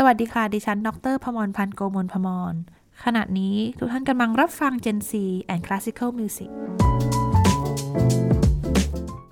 [0.00, 2.54] สวัสดีค่ะ ดิฉัน ดร พมรพันธ์โกมลพมร
[3.04, 5.12] ขณะนี้ทุกท่านกำลังรับฟัง Gen Z
[5.52, 6.50] and Classical Music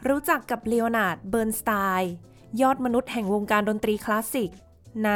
[0.09, 2.15] รู้จักกับ Leonard Bernstein
[2.61, 4.51] ยอดมนุษย์แห่งวงการดนตรีคลาสสิก
[5.05, 5.11] ใน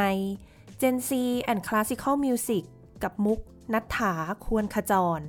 [0.81, 1.11] Gen Z
[1.51, 2.63] and Classical Music
[3.03, 3.39] กับมุก
[3.73, 4.13] นัฐถา
[4.45, 5.21] ควรขจร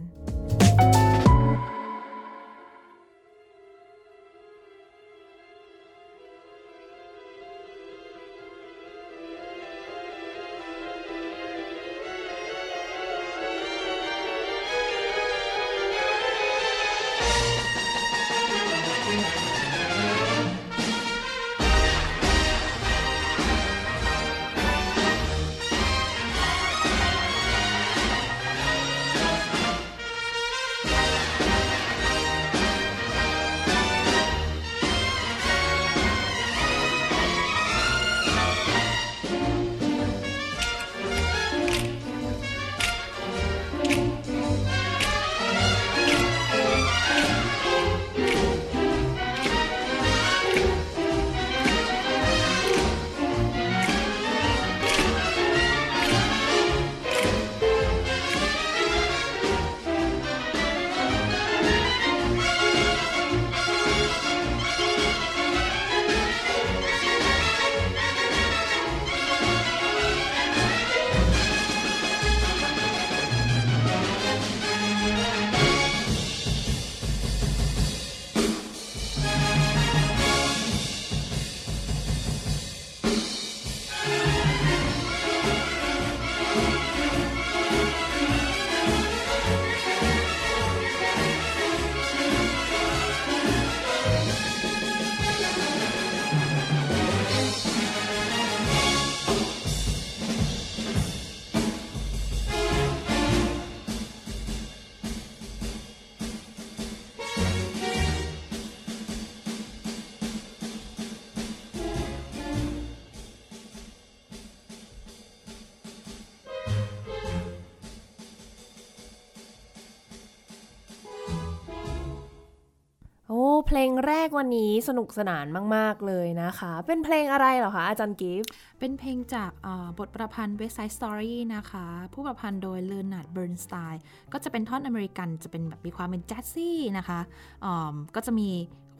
[124.39, 137.21] วันนี้สนุกสนานมาก ๆ เลยนะคะ เป็นเพลงอะไรเหรอคะอาจารย์กิฟต์เป็นเพลงจากเอ่อบทประพันธ์ West Side Story นะคะ ผู้ประพันธ์โดยเล o นาร์ดเบิร์นสไตน์ก็จะเป็นท่อนอเมริกันจะเป็นแบบมีความเป็นแจ๊สซี่นะคะ
[137.65, 138.49] อ่อก็จะมี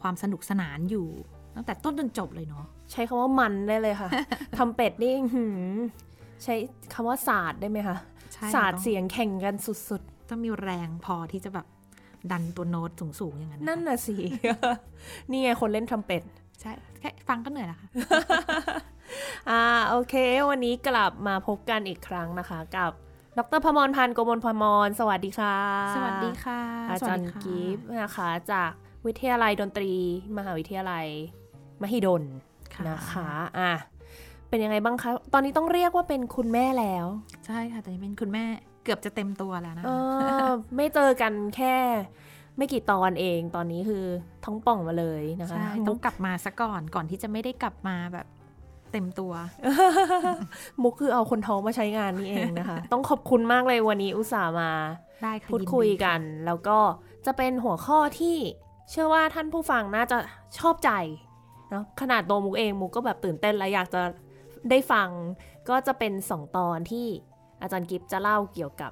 [0.01, 1.07] ความสนุกสนานอยู่
[1.55, 4.09] ตั้งแต่ต้นจนจบเลยเนาะใช้คำว่ามันได้เลยค่ะ
[4.57, 5.59] ทรัมเป็ตนี่อื้อหือ
[6.43, 6.55] ใช้
[6.93, 7.97] คำว่าศาสตร์ได้ไหมคะ
[8.33, 11.65] ใช่ศาสตร์ต้องเสียงแข่งกันสุดต้องมีแรงพอที่จะแบบ
[12.31, 14.15] ดันตัวโน้ตสูงๆอย่างนั้นๆนะคะนั่นน่ะสิ
[15.29, 16.23] นี่ไงคนเล่นทำเป็ด
[16.61, 17.89] ใช่แค่ฟังก็เหนื่อยแล้วค่ะ
[19.49, 20.13] อ่าโอเค
[20.49, 22.91] วันนี้กลับมาพบกันอีกครั้งนะคะ กับ
[23.37, 25.57] ดรพมรพันธ์โกมลพมรสวัสดีค่ะ
[25.95, 26.59] สวัสดีค่ะ
[26.91, 28.71] อาจารย์สวัสดีค่ะกิฟต์นะคะ จาก
[29.05, 29.91] วิทยาลัยดนตรี
[30.37, 31.05] มหาวิทยาลัย
[31.81, 32.23] มหิดล
[32.73, 33.29] ค่ะนะคะ
[33.59, 33.71] อะ
[34.49, 37.05] เป็นยังไงบ้างคะ ตอนนี้ต้องเรียกว่าเป็นคุณแม่แล้ว
[37.45, 38.45] ใช่ค่ะแต่นี่เป็นคุณแม่
[38.83, 41.75] เกือบจะเต็มตัวแล้วนะเอคะอไม่เจอกันแค่
[42.57, 44.05] ไม่กี่ตอนเองตอนนี้คือ
[44.45, 48.27] ท้องป่องมาเลยนะคะใช่ต้องกลับมาซะก่อนก่อนที่จะไม่ได้กลับมาแบบ
[48.91, 49.33] เต็มตัว
[50.81, 54.71] มุกคือเอาคนท้องมาใช้งานนี่เองนะคะ ต้องขอบคุณมากเลยวันนี้อุตส่าห์มา
[55.23, 56.79] ได้ค่ะพูดนคุยกัน แล้วก็
[57.25, 58.37] จะเป็นหัวข้อที่
[58.89, 60.17] เชื่อว่าท่านผู้ฟังน่าจะ
[60.59, 60.91] ชอบใจ
[61.69, 64.01] เนาะขนาดตัวมุกเองมุกก็แบบตื่นเต้นและอยากจะ
[64.69, 65.09] ได้ฟัง
[65.69, 67.07] ก็จะเป็นสองตอนที่
[67.63, 68.91] อาจารย์กิฟจะเล่าเกี่ยวกับ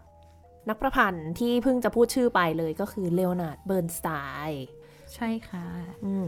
[0.69, 4.67] นักประพันธ์ที่เพิ่งจะพูดชื่อไปเลยก็คือ Leonard Bernstein
[5.13, 5.65] ใช่ค่ะ
[6.05, 6.27] อืม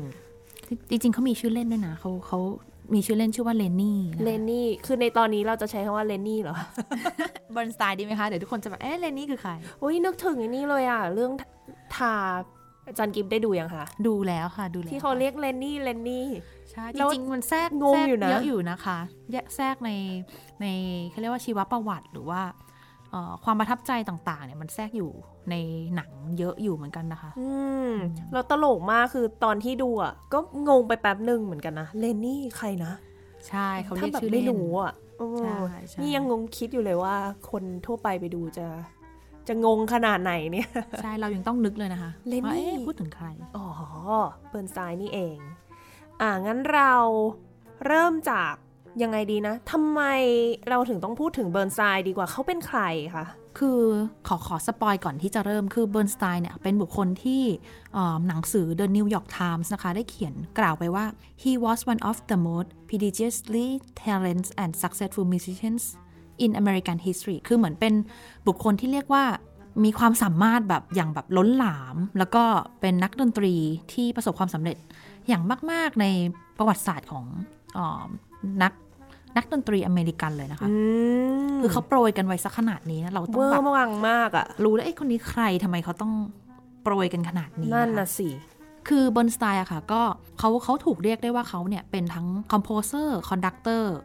[0.89, 2.39] จริงๆเขามีชื่อเล่นด้วยนะเขาเขา
[2.93, 6.55] มีชื่อเล่นชื่อว่า Lenny Lenny คือในตอนนี้เราจะใช้คำว่า Lenny หรือ
[7.55, 9.51] Bernstein ดีไหมคะ เดี๋ยวทุกคนจะแบบ เอ๊ะ Lenny คือใคร
[9.83, 11.31] อุ้ยนึกถึงไอ้นี่เลยอะ เรื่อง
[11.95, 12.13] Tár
[12.87, 16.25] อาจารย์กิฟได้ดูยังคะ ดูแล้วค่ะ ดูแล้ว ที่เขาเรียก Lenny Lenny
[16.73, 18.97] ใช่แล้จวริงๆมันแทรกงงแทรกอยู่นะเยอะอยู่นะคะ
[19.31, 19.91] แยกแทรกใน
[20.61, 20.65] ใน
[21.09, 22.41] เขาเรียกว่าชีวประวัติหรือว่า
[23.11, 25.11] เอ่อความประทับใจต่างๆเนี่ยมันแทรกอยู่
[25.49, 25.55] ใน
[25.95, 27.49] หนังเยอะอยู่เหมือนกันนะคะ อื
[27.89, 27.91] ม
[28.33, 30.39] แล้วตลกมากคือตอนที่ดูอะก็
[30.69, 32.93] งงไปแป๊บหนึ่งเหมือนกันนะเลนนี่ใครนะ
[33.47, 37.15] ใช่เขาเรียกถ้แบบชื่อไม่เล่นรู้อะเออใช่ใช่นี่ยังงงคิดอยู่เลยว่า
[37.51, 38.67] คนทั่วไปไปดูจะ
[39.47, 40.69] จะงงขนาดไหนเนี่ย
[41.03, 43.27] ใช่เรายังต้องนึกเลยนะคะเลนนี่ว่าเอ๊ะพูดถึงใคร
[43.57, 43.67] อ๋อ
[44.49, 45.37] Bernstein นี่เอง
[46.21, 46.93] อ่างั้นเรา
[47.87, 48.53] เริ่มจาก
[49.03, 50.01] ยังไงดีนะทำไม
[50.69, 52.81] เราถึงต้องพูดถึง Bernstein ดีกว่าเขาเป็นใคร
[53.15, 53.25] คะ
[53.59, 53.81] คือ
[54.27, 57.43] ขอขอ spoil ก่อนที่จะเริ่มคือ Bernstein เนี่ยเป็นบุคคลที่
[58.27, 61.05] หนังสือ The New York Times นะคะ ได้เขียนกล่าวไปว่า
[61.43, 63.67] he was one of the most prodigiously
[64.03, 65.83] talented and successful musicians
[66.43, 67.93] in American history คือเหมือนเป็น
[68.47, 69.25] บุคคลที่เรียกว่า
[69.83, 72.43] มีความสามารถแบบอย่างแบบล้นหลาม แล้วก็
[72.81, 73.53] เป็นนักดนตรี
[73.93, 74.77] ที่ประสบความสำเร็จ
[75.27, 76.05] อย่างมาก ๆ ใน
[76.57, 77.25] ประวัติศาสตร์ของ
[77.77, 77.79] อ
[78.63, 78.73] นัก
[79.37, 80.67] นักดนตรีอเมริกันเลยนะคะ
[81.61, 86.13] คือเขาโปรยกันไว้สักขนาดนี้นะเราต้องแบบวังมากอะรู้แล้วไอ้คนนี้ใครทำไมเขาต้อง
[86.83, 88.29] โปรยกันขนาดนี้นั่นน่ะสิ
[88.87, 90.01] คือเบิร์นสไตน์อะค่ะ ก็
[90.39, 93.95] เขาเขาถูกเรียกได้ว่าเขาเนี่ยเป็นทั้ง composer conductor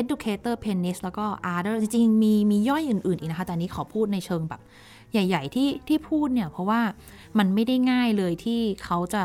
[0.00, 4.60] educator pianist แล้วก็ arter จริงๆ มีมีย่อยอื่น ๆ อีกนะคะ แต่นี้ขอพูดในเชิงแบบ
[5.12, 6.80] ใหญ่ ๆ ที่ที่พูดเนี่ย เพราะว่า
[7.38, 9.24] มันไม่ได้ง่ายเลยที่เขาจะ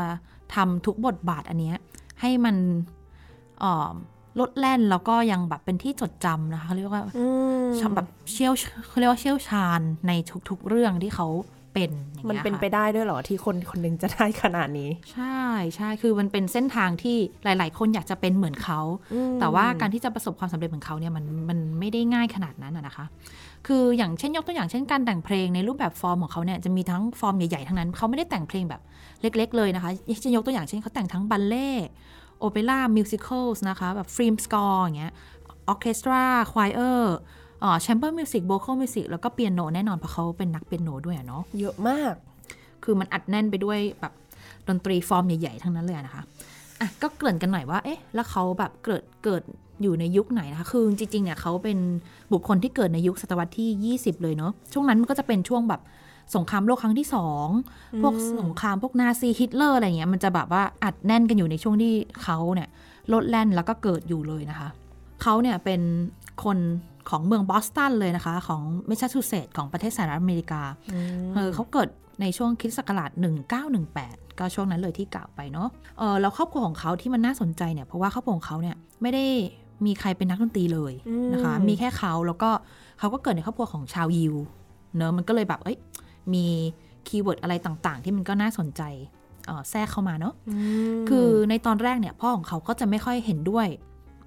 [0.54, 1.76] ทำทุกบทบาทอันเนี้ย
[2.20, 2.56] ให้มัน
[4.40, 8.52] ลดแล่นแล้วก็ยังแบบเป็นที่จดจำนะคะเขาเรียกว่าแบบเชี่ยว
[8.88, 10.12] เขาเรียกว่าเชี่ยวชาญใน
[10.48, 11.28] ทุกๆเรื่องที่เขา
[11.72, 11.92] เป็น
[12.28, 15.40] มันเป็นไปได้ด้วยหรอที่คนคนนึงจะได้ขนาดนี้ ใช่
[15.76, 18.80] ใช่คือมันเป็นเส้นทางที่หลาย ๆ คนอยากจะเป็นเหมือนเขา
[19.40, 23.04] แต่ว่าการที่จะประสบความสำเร็จเหมือนเขาเนี่ยมันมันไม่ได้ง่ายขนาดนั้นนะคะ
[23.66, 28.82] คืออย่างเช่นยกตัวอย่างเช่นการแต่งเพลงในรูปแบบฟอร์มของเขาเนี่ยจะมีทั้งฟอร์มใหญ่ ๆ ทั้งนั้นเขาไม่ได้แต่งเพลงแบบ
[29.24, 29.90] เล็กๆเลยนะคะ
[30.20, 31.70] เช่นยกตัวอย่างเช่นเขาแต่งทั้งบัลเลต์
[32.38, 35.12] โอเปร่า musical นะคะ แบบ film score อย่างเงี้ย
[35.68, 36.22] ออร์เคสตรา
[36.52, 42.14] choir chamber music vocal music แล้วก็เปียโนแน่นอนเพราะเขาเป็นนักเปียโนด้วยเนาะเยอะมาก
[42.84, 44.12] คือมันอัดแน่นไปด้วยแบบ
[44.68, 46.22] ดนตรีฟอร์มใหญ่ๆ ทั้งนั้นเลยนะคะ
[46.80, 49.42] อะก็เกริ่นกันหน่อยว่าเอ๊ะแล้วเขาแบบเกิดเกิด
[49.82, 51.78] อยู่ในยุคไหนนะคะคือจริงๆเนี่ยเขาเป็น
[52.32, 55.80] บุคคลที่เกิดในยุคศตวรรษที่ 20 เลยเนาะช่วงนั้นมันก็จะเป็นช่วงแบบ
[56.36, 57.46] สงครามโลกครั้งที่สอง
[58.02, 62.68] พวกสงครามพวกนาซีฮิตเลอร์อะไรเงี้ยมันจะแบบว่าอัดแน่นกันอยู่ในช่วงที่เขาเนี่ย
[63.12, 64.68] โลดแล่นแล้วก็เกิดอยู่เลยนะคะ
[65.22, 65.80] เขาเนี่ยเป็น
[66.44, 66.58] คน
[67.10, 70.62] ของเมืองบอสตันเลยนะคะ ของแมสซาชูเซตส์ของประเทศสหรัฐอเมริกา
[71.34, 71.88] เออเขาเกิด
[72.20, 73.10] ในช่วงคริสต์ศักราช
[73.74, 75.68] 1918 ก็ช่วงนั้นเลยที่กล่าวไปเนาะ
[75.98, 79.24] เออแล้วครอบครัวของเขาที่มันน่าสนใจเนี่ยเพราะว่าครอบครัวของเขาเนี่ยไม่ได้
[79.86, 80.92] มีใครเป็นนักดนตรีเลย
[81.32, 82.50] นะคะ มีแค่เขาแล้วก็
[82.98, 84.34] เขาก็เกิดในครอบครัวของชาวยิว
[84.96, 85.78] เนอะมันก็เลยแบบเอ้ย
[86.34, 86.46] มี
[87.06, 88.82] keyword อะไรต่างๆ ที่มันก็น่าสนใจ
[89.70, 90.34] แทรกเข้ามาเนาะ
[91.08, 93.66] คือในตอนแรกเนี่ยพ่อของเขาก็จะไม่ค่อยเห็นด้วย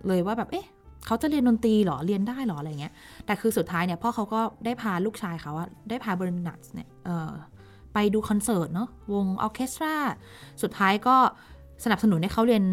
[0.08, 0.68] เลยว่าแบบเอ๊ะ
[1.06, 2.94] เขาจะเรียนดนตรีหรอเรียนได้หรออะไรเงี้ย
[3.26, 6.90] แต่คือสุดท้ายเนี่ยพ่อเขาก็ได้พาลูกชายเขาอะได้พาเบิร์นสไตน์เนี่ย
[7.94, 9.96] ไปดูคอนเสิร์ตเนาะวงออร์เคสตรา
[10.62, 11.16] สุดท้ายก็
[11.84, 12.64] สนับสนุนให้เขาเรียน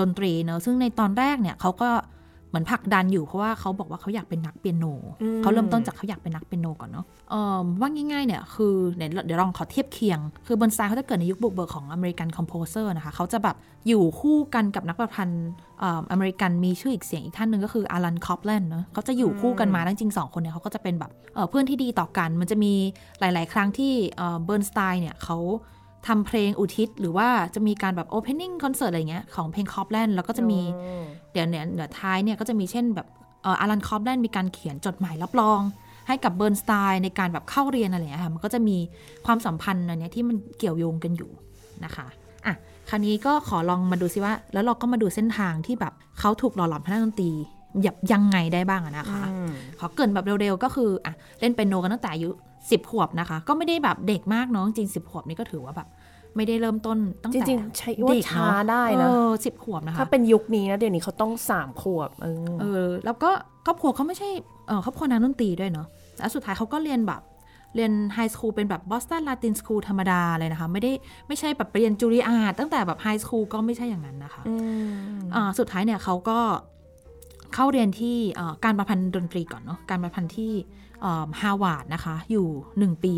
[0.00, 1.90] ดนตรีเนาะซึ่งในตอนแรกเนี่ยเขาก็
[2.48, 4.84] เหมือนผลักดันอยู่เพราะว่าเขาบอกว่าเขาอยากเป็นนักเปียโน
[5.42, 7.06] เขาเริ่มต้นจากเขาอยากเป็นนักเปียโนก่อนเนาะ
[7.80, 13.56] ว่าง่ายๆเนี่ยคือเดี๋ยวลองขอเทียบเคียง คือเบิร์นสไตน์เขาจะเกิดในยุคบุกเบิกของ American composer นะคะเขาจะแบบ
[13.88, 15.46] อยู่คู่กันกับนักประพันธ์
[16.10, 21.10] อเมริกันมีชื่ออีกเสียงอีกท่านหนึ่งก็คืออารอนคอปแลนด์เนาะเขาจะอยู่คู่กันมาจริงๆสองคนเนี่ยเขาก็จะเป็นแบบ
[21.50, 22.72] เพื่อนที่ดีต่อกัน มันจะมี
[23.20, 23.92] หลาย ๆ ครั้งที่
[24.44, 25.38] เบิร์นสไตน์เนี่ยเขา
[26.06, 30.60] ทำเพลงอุทิศ หรือว่าจะมีการแบบ opening concert อะไรเงี้ยของเพลงคอปแลนด์แล้วก็จะมี
[31.32, 33.06] เดี๋ยวเนี่ยเดี๋ยวท้ายเนี่ยก็จะมีเช่นแบบ
[33.60, 35.60] อารอนคอปแลนด์มีการเขียนจดหมายรับรอง
[36.08, 38.76] ให้กับเบิร์นสไตน์ในการแบบเข้าเรียนอะไรเงี้ยค่ะมันก็จะมี
[39.26, 41.30] ความสัมพันธ์อันนี้ที่มันเกี่ยวโยงกันอยู่
[41.84, 42.06] นะคะ
[42.46, 42.54] อะ
[42.88, 47.30] คราวนี้ก็ขอลองมาดูซิว่า แล้วเราก็มาดูเส้นทางที่แบบเขาถูกหล่อหลอมทางด้านดนตรี
[47.86, 49.22] ยับยังไงได้บ้างนะคะ
[49.78, 52.30] ขอเกินแบบเร็วๆ ก็คืออะเล่นเป็นโนกันตั้งแต่อายุ
[52.70, 55.88] สิบขวบนะคะ ก็ไม่ได้แบบเด็กมากเนาะจริงสิบขวบนี่ก็ถือว่าแบบ
[56.36, 59.08] ไม่ได้เริ่มต้นตั้งแต่จริงๆใช้ว่าช้าได้นะ
[59.44, 63.30] สิบขวบนะคะถ้าเป็นยุคนี้นะเดี๋ยวนี้เขาต้องสามขวบเออแล้วก็
[63.66, 64.28] ครอบครัวเขาไม่ใช่
[64.66, 65.86] เออครอบครัวนักดนตรีด้วยเนาะ
[66.18, 67.22] แล้วสุดท้ายเขาก็เรียนแบบ
[67.74, 70.92] เรียน high school เป็นแบบ Boston Latin School ธรรมดาเลยนะคะ ไม่ได้
[71.28, 74.42] ไม่ใช่แบบเรียนจูริอาตั้งแต่แบบ high school ก็ไม่ใช่อย่างนั้นนะคะ
[75.34, 76.38] อ่าสุดท้ายเนี่ยเขาก็
[77.54, 78.16] เข้าเรียนที่
[78.64, 80.52] การประพันธ์ดนตรีก่อนเนาะการประพันธ์ที่
[81.40, 82.46] ฮาร์วาร์ดนะคะ อยู่
[82.94, 83.16] 1 ปี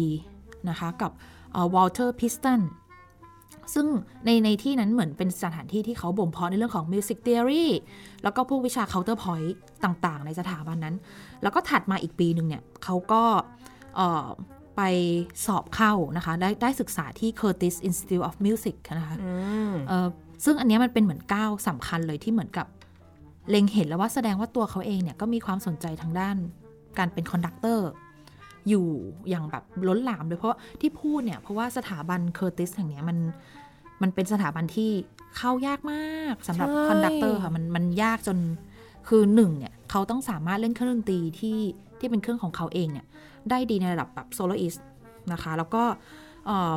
[0.69, 1.13] นะคะ กับ
[1.75, 2.61] วอลเตอร์พิสตัน
[3.75, 3.87] ซึ่ง
[4.25, 7.67] ในในที่นั้นเหมือนเป็นสถานที่ที่เขาบ่มเพาะในเรื่องของ Music Theory
[8.23, 9.51] แล้วก็พวกวิชา Counterpoint
[9.85, 10.97] ต่างๆ ในสถาบันนั้น
[11.43, 13.23] แล้วก็ถัดมาอีกปีหนึ่งเนี่ยเขาก็
[14.77, 14.83] ไป
[15.47, 19.17] สอบเข้านะคะ ได้ได้ศึกษาที่ Curtis Institute of Music นะคะ
[20.45, 22.67] ซึ่งอันนี้มันเป็นเหมือนก้าวสำคัญเลยที่เหมือนกับ
[23.51, 26.37] เล็งเห็นแล้วว่าแสดงว่าตัวเขาเองเนี่ยก็มีความสนใจทางด้าน
[26.99, 27.89] การเป็น conductor
[28.69, 28.87] อยู่
[29.29, 33.19] อย่างแบบล้นหลามเลยเพราะที่พูดเนี่ย เพราะว่าสถาบันเคอร์ติสแห่งนี้มัน
[34.03, 34.91] มันเป็นสถาบันที่
[35.37, 38.39] เข้ายากมากสำหรับ conductor ค่ะมันมันยากจน
[39.09, 41.59] คือหนึ่งเนี่ยเขาต้องสามารถเล่นเครื่องดนตรีที่
[41.99, 43.07] ที่เป็นเครื่องของเขาเองเนี่ย
[43.51, 44.75] ได้ดีในระดับแบบ soloist
[45.33, 45.83] นะคะ แล้วก็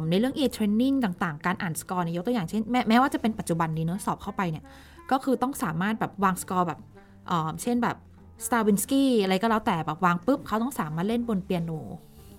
[0.10, 4.64] ในเรื่อง ear training ต่างๆ การอ่านสกอร์เนี่ยยกตัวอย่างเช่นแม้แม้ว่าจะเป็นปัจจุบันนี้เนอะสอบเข้าไปเนี่ย
[5.12, 6.80] ก็คือต้องสามารถแบบวางสกอร์แบบ
[7.28, 7.98] เอ่อเช่นแบบ
[8.48, 11.72] สตาร์วินสกี้อะไรก็แล้วแต่แบบวางปุ๊บเขาต้องสามารถเล่นบนเปียโน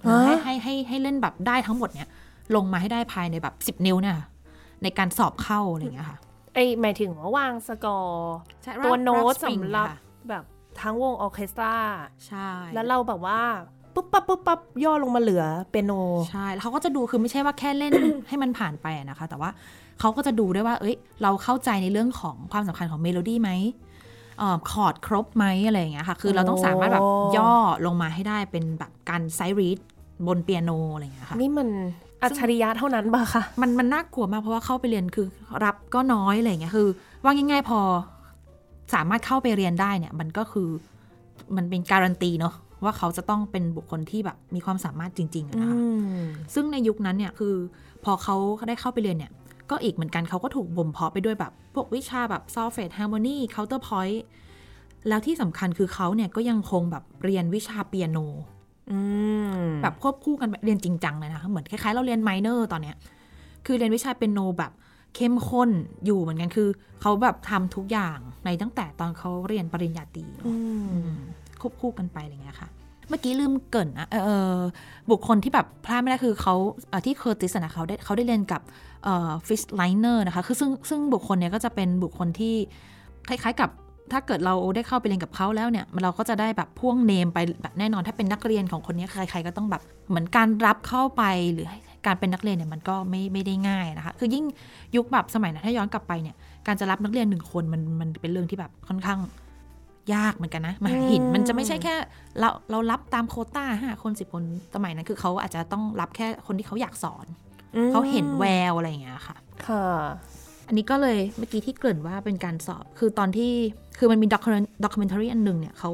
[0.06, 2.08] ฮะให้ให้ให้ให้เล่นแบบได้ทั้งหมดเนี่ย
[2.54, 4.26] ลงมาให้ได้ภายในแบบ 10 นิ้วเนี่ยค่ะ
[4.82, 6.18] ในการสอบเข้าอะไรอย่างเงี้ยค่ะ
[6.54, 10.44] ไอหมายถึงว่าวางสกอร์ใช่ตัว Rock- โน้ต Rock Spring สำหรับค่ะแบบ
[10.80, 11.74] ทั้งวงออร์เคสตรา
[12.26, 13.40] ใช่ แล้วเราแบบว่า
[13.94, 15.92] ปุ๊บปั๊บปุ๊บปั๊บย่อลงมาเหลือเปียโน
[16.30, 17.92] ใช่แล้วเขาก็จะดูคือไม่ใช่ว่าแค่เล่น
[18.28, 19.50] ให้มันผ่านไปอะนะคะ แต่ว่า
[20.00, 23.93] เขาก็จะดูด้วยว่า เอ้ย เราเข้าใจในเรื่องของความสำคัญของเมโลดี้ไหมเอ่อ
[24.70, 27.52] คอร์ดครบไหมอะไรอย่างเงี้ยค่ะ คือเราต้องสามารถแบบโอ้ย่อ
[27.86, 29.78] ลงมาให้ได้เป็นแบบการไซรีด
[30.26, 31.68] บนเปียโนอะไรอย่างเงี้ยค่ะ นี่มัน
[32.22, 35.26] อัจฉริยะเท่านั้นป่ะคะมันมันน่ากลัวมากเพราะว่าเข้าไปเรียนคือ
[35.64, 36.88] รับก็น้อยอะไรอย่างเงี้ยคือ
[37.22, 37.80] ว่าง่ายๆพอ
[38.94, 40.68] สามารถเข้าไปเรียนได้เนี่ย มันก็คือ
[41.56, 45.76] มันเป็นการันตีเนาะว่าเขาจะต้องเป็นบุคคลที่แบบมีความสามารถจริงๆอะนะคะ
[46.54, 47.54] ซึ่งในยุคนั้นเนี่ยคือ
[48.04, 48.36] พอเขา
[48.68, 49.32] ได้เข้าไปเรียนเนี่ย
[49.70, 54.18] ก็อีกเหมือนกันเขาก็ถูกบ่มเพาะไปด้วยแบบ พวกวิชาแบบ solfege harmony counterpoint
[55.08, 58.18] แล้วที่สำคัญคือเขาเนี่ยก็ยังคงแบบเรียนวิชาเปียโน
[58.90, 58.98] อื
[59.58, 62.96] มแบบควบคู่กันเรียนจริงจังเลยนะคะเหมือนคล้ายๆ เราเรียน minor ตอนเนี้ย
[63.66, 64.72] คือเรียนวิชาเปียโนแบบ
[65.16, 65.70] เข้มข้น
[66.04, 66.68] อยู่เหมือนกันคือ
[67.00, 71.14] เขาแบบทำทุกอย่างในตั้งแต่ตอนเขาเรียนปริญญาตรีเนอะอืมอืม
[71.60, 72.68] ควบคู่กันไปอะไรเงี้ยค่ะ
[73.08, 74.58] เมื่อกี้ลืมเกริ่นนะเออเออ
[75.10, 76.54] บุคคลที่แบบพลาดไม่ได้คือเขา
[76.88, 78.60] เอ่อที่เคอร์ติสนะเขาได้เขาได้เรียนกับ
[79.48, 82.54] ฟริตซ์ ไรเนอร์นะคะ คือซึ่งซึ่งบุคคลเนี้ยก็จะเป็นบุคคลที่
[83.28, 83.70] คล้ายๆกับ
[84.12, 91.68] ถ้าเกิดเราได้เข้าไปเรียนกับเขาแล้วเนี่ยเราก็จะได้แบบพ่วงเนมไปแบบแน่นอนถ้าเป็นนักเรียนของคนนี้ใครๆก็ต้องแบบเหมือนการรับเข้าไปหรือ
[92.06, 94.44] การเป็นนักเรียนเนี่ยมันก็ไม่ไม่ได้ง่ายนะคะ คือยิ่ง
[94.96, 99.20] ยุคแบบสมัยนั้นถ้าย้อนกลับไปเนี่ยการจะรับนักเรียนหนึ่งคนมันมันเป็นเรื่องที่แบบค่อนข้าง
[100.14, 101.94] ยากเหมือนกันนะมหาหินมันจะไม่ใช่แค่
[102.40, 104.42] เราเรารับตามโคต้าห้าคนสิบคน
[104.74, 107.26] สมัยนั้นคือเขาอาจจะต้องรับแค่คนที่เขาอยากสอน
[107.90, 109.86] เขาเห็นแววอะไรอย่างเงี้ยค่ะ ค่ะ
[110.66, 113.52] อันนี้ก็เลยเมื่อกี้ที่เกริ่นว่าเป็นการสอบ คือตอนที่
[113.98, 114.42] คือมันมี doc
[114.84, 115.90] documentary อันหนึ่งเนี่ยเขา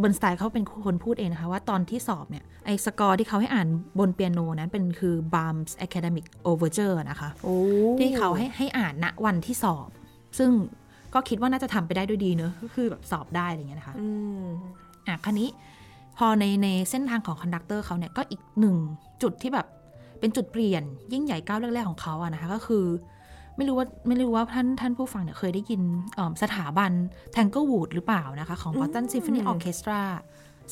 [0.00, 3.68] เบิร์นสไตน์เขาเป็นคนพูดเองนะคะ ว่าตอนที่สอบเนี่ย ไอ้สกอร์ที่เขาให้อ่าน
[3.98, 7.56] บนเปียโนนั้นเป็นคือ Brahms Academic Overture นะคะโอ้
[7.98, 9.88] ที่เขาให้ให้อ่านณวันที่สอบ
[10.38, 10.50] ซึ่ง
[11.14, 14.08] ก็คิดว่าน่าจะทำไปได้ด้วยดีเนอะก็คือแบบสอบได้อะไรอย่างเงี้ยนะคะอื
[14.42, 14.44] ม
[15.06, 15.48] อะคราวนี้
[16.18, 18.76] พอในในเส้นทางของ conductor เขาเนี่ยก็อีกหนึ่ง
[19.22, 19.66] จุดที่แบบ
[20.20, 22.84] เป็นจุดเปลี่ยนยิ่งใหญ่ก้าวแรก ๆ ของเขาอะนะคะก็คือ
[23.56, 25.82] ไม่รู้ว่าไม่รู้ว่าท่านท่านผู้ฟังเนี่ยเคยได้ยิน
[26.14, 26.90] เอิ่มสถาบัน
[27.34, 30.02] t a n g l e w o o d หรือเปล่านะคะ ของ Boston Symphony Orchestra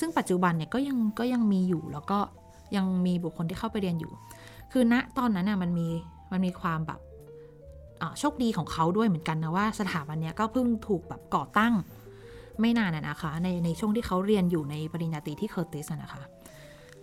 [0.01, 2.19] ซึ่งปัจจุบันเนี่ยก็ยังก็ยังมีอยู่แล้วก็
[2.77, 4.13] ยังมีบุคคลที่เข้าไปเรียนอยู่
[4.73, 5.89] คือณตอนนั้นน่ะมันมี
[6.33, 7.01] มันมีความแบบ
[8.01, 11.73] อ่าโชคดีของเขาด้วยเหมือนกันนะว่าสถาบันเนี้ยก็เพิ่งถูกแบบก่อตั้ง
[12.61, 16.23] ไม่นานอะนะคะในในช่วงที่เขาเรียนอยู่ในปริญญาตรีที่เคอร์ติสอะนะคะ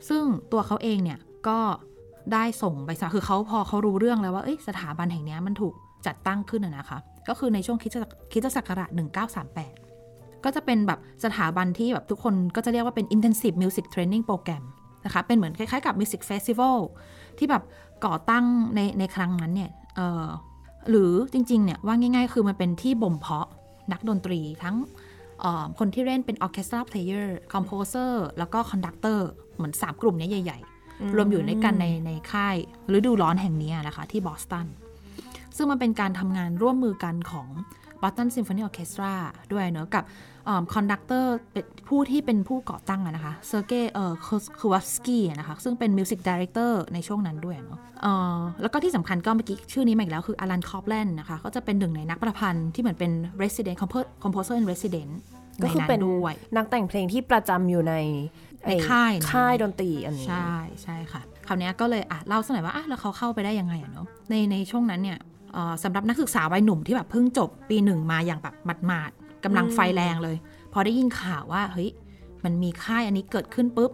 [0.08, 1.58] ซึ่งตัวเขาเองเนี่ยก็
[2.34, 5.74] ได้ส่งใบสมัครคือเขาพอเขารู้เรื่องแล้วว่าสถาบันแห่งนี้มันถูก
[6.08, 7.96] จัดตั้งขึ้นนะคะ ก็คือในช่วงคริสต
[8.32, 8.90] คริสตศักราช
[9.66, 14.64] 1938 ก็จะเป็นแบบสถาบันที่แบบทุกคนก็จะเรียกว่าเป็น intensive music training program
[15.06, 16.78] นะคะ เป็นเหมือนคล้ายๆกับ music festival
[17.38, 17.64] ที่แบบ
[18.06, 19.72] ก่อตั้งในในครั้งนั้นเนี่ย
[20.90, 23.48] หรือจริง ๆ เนี่ยว่าง่ายๆ คือมันเป็นที่บ่มเพาะ
[23.92, 24.76] นักดนตรีทั้ง
[25.80, 30.75] คนที่เล่นเป็นออ c เคสตราเพลเยอร์คอมโพเซอร์แล้วก็คอนดักเตอร์เหมือน 3 กลุ่มนี้ใหญ่ ๆ
[31.16, 32.56] รวมอยู่ในกันในในค่าย
[32.94, 34.68] ฤดูร้อนแห่งนี้นะคะ ที่บอสตัน
[35.58, 37.48] ซึ่งมันเป็นการทำงานร่วมมือกันของ
[38.02, 39.14] Boston Symphony Orchestra
[39.54, 40.04] ด้วยเนอะกับ
[40.74, 44.14] conductor เป็นผู้ที่เป็นผู้ก่อตั้งอะนะคะเซอร์เกย์เอ่อ
[44.60, 53.12] คูเซวิตสกีนะคะซึ่งเป็น music director ในช่วงนั้นด้วยเนาะเอ่อแล้วก็ที่สำคัญก็เมื่อกี้ชื่อนี้มาอีกแล้วคือแอรอนคอปแลนด์นะคะ ก็จะเป็นหนึ่งในนักประพันธ์ที่เหมือนเป็น
[53.42, 53.78] resident
[54.24, 55.12] composer in residence
[55.64, 57.94] ก็คือเป็นใด้วยนักแต่งเพลงที่ประจำอยู่ใน
[58.68, 60.52] ในค่ายนั้นค่ายดนตรีอันนี้ ใช่
[60.84, 65.20] ใช่ค่ะ คราวเนี้ยก็เลยอะเล่าสักหน่อยว่าอะแล้วเขาเข้าไปได้ยังไงอะเนาะในในช่วงนั้นเนี่ย
[65.54, 68.56] เอ่อสำหรับนักศึกษาวัยหนุ่มที่แบบเพิ่งจบปีหนึ่งมาอย่างแบบ
[68.88, 70.38] หมาดๆกำลังไฟแรงเลย
[70.74, 71.90] พอได้ยินข่าวว่าเฮ้ย
[72.44, 73.92] มันมีค่ายอันนี้เกิดขึ้นปุ๊บ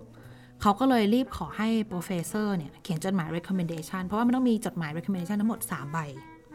[0.62, 6.00] เขาก็เลยรีบขอให้ professor เนี่ยเขียนจดหมาย recommendation เพราะว่ามันต้องมีจดหมาย recommendation ทั้งหมด 3 ใบ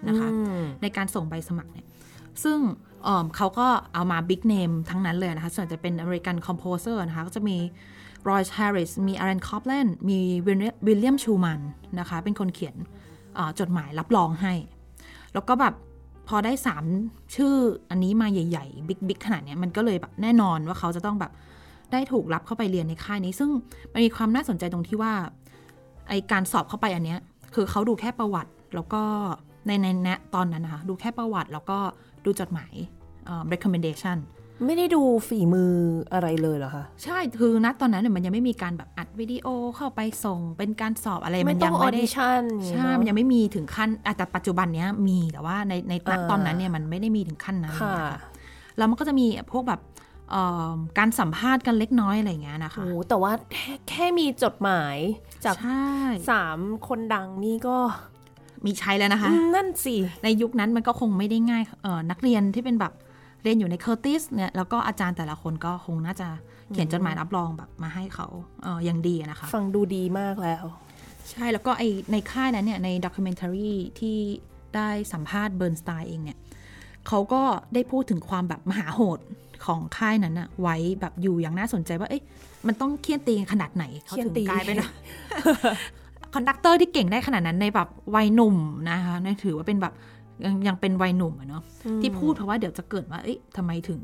[0.08, 1.87] นะคะอืมในการส่งใบสมัครเนี่ย
[2.44, 2.58] ซึ่ง
[3.04, 7.56] เอิ่มเขาก็เอามา big name ทั้งนั้นเลยนะคะ ส่วนจะเป็น American composer นะคะ ก็จะมี
[8.28, 10.54] รอยส์แฮร์ริสมีแอรอนคอปแลนด์มีวิ
[10.97, 11.61] ลเลียมชูมัน
[11.99, 12.76] นะคะ เป็นคนเขียน
[13.61, 14.52] จดหมายรับรองให้
[15.35, 15.75] แล้วก็แบบ
[16.28, 16.52] พอได้
[16.92, 17.54] 3 ชื่อ
[17.90, 21.33] อันนี้มาใหญ่ ๆ big big ขนาดนี้มันก็เลยแบบแน่นอนว่าเขาจะต้องแบบ
[21.92, 23.50] ได้ถูกรับเข้าไปเรียนในค่ายนี้ ซึ่ง
[23.92, 25.12] มันมีความน่าสนใจตรงที่ว่า
[26.09, 27.21] ไอการสอบเข้าไปอันเนี้ย
[27.54, 29.02] คือเขาดูแค่ประวัติแล้วก็
[29.66, 31.78] ในในณตอนนั้นนะคะ ดูแค่ประวัติแล้วก็
[32.25, 32.73] ดูจดหมาย
[33.52, 34.18] recommendation
[34.64, 35.72] ไม่ได้ดูฝีมือ
[36.12, 39.46] อะไรเลยเหรอคะ ใช่คือณตอนนั้นเนี่ยมันยังไม่มีการแบบอัดวิดีโอ
[39.76, 48.18] เข้าไปส่งเป็นการสอบอะไรไม่มันต้ยัองงออไม่ได้ดิชั่นใช่ มันยังไม่มีถึงขั้นอะแต่ปัจจุบันเนี้ยมีแต่ว่าในในณอ่าตอนนั้นเนี่ยมันไม่ได้มีถึงขั้นนั้นค่ะนะคะ
[48.76, 49.80] แล้วมันก็จะมีพวกแบบ
[50.30, 54.96] เอ่อการสัมภาษณ์กันเล็กน้อยอะไรอย่างเงี้ยนะคะโอ้แต่ว่าแค่แค่มีจดหมาย
[55.44, 55.86] จากใช่
[56.30, 56.58] สาม
[56.88, 57.76] คนดังนี่ก็
[58.64, 62.92] มีใช้แล้วนะคะอืมนั่นสิ ในยุคนั้นมันก็คงไม่ได้ง่ายเอ่อนักเรียนที่เป็นแบบ
[63.46, 66.28] เรียนอยู่ในเคอร์ติสเนี่ยแล้วก็อาจารย์แต่ละคนก็คงน่าจะ
[66.72, 68.26] เขียนจดหมายรับรองแบบมาให้เขา
[68.62, 70.64] เอออย่างดีอะนะคะ ฟังดูดีมากแล้ว
[71.30, 74.16] ใช่แล้วก็ไอในค่ายนั้นเนี่ยใน documentary ที่
[74.76, 76.38] ได้สัมภาษณ์เบิร์นสไตน์เองเนี่ย
[77.08, 77.42] เขาก็
[77.74, 79.18] ได้พูดถึงความแบบมหาโหด
[79.66, 82.22] ของค่ายนั้นอะไว้แบบอยู่อย่างน่าสนใจว่าเอ๊ะ
[82.66, 84.76] มันต้องเฆี่ยนตีกันขนาดไหนเขาเคี่ยนถึงตีกลายเป็น
[86.35, 88.56] conductor ที่เก่งได้ขนาดนั้นในแบบวัยหนุ่ม
[88.90, 89.94] นะคะนี่ถือว่าเป็นแบบ
[90.45, 91.62] ยังยังเป็นวัยหนุ่มอะเนาะ
[92.00, 94.00] ที่พูดเพราะว่าเดี๋ยวจะเกิดว่าเอ๊ะทำไมถึง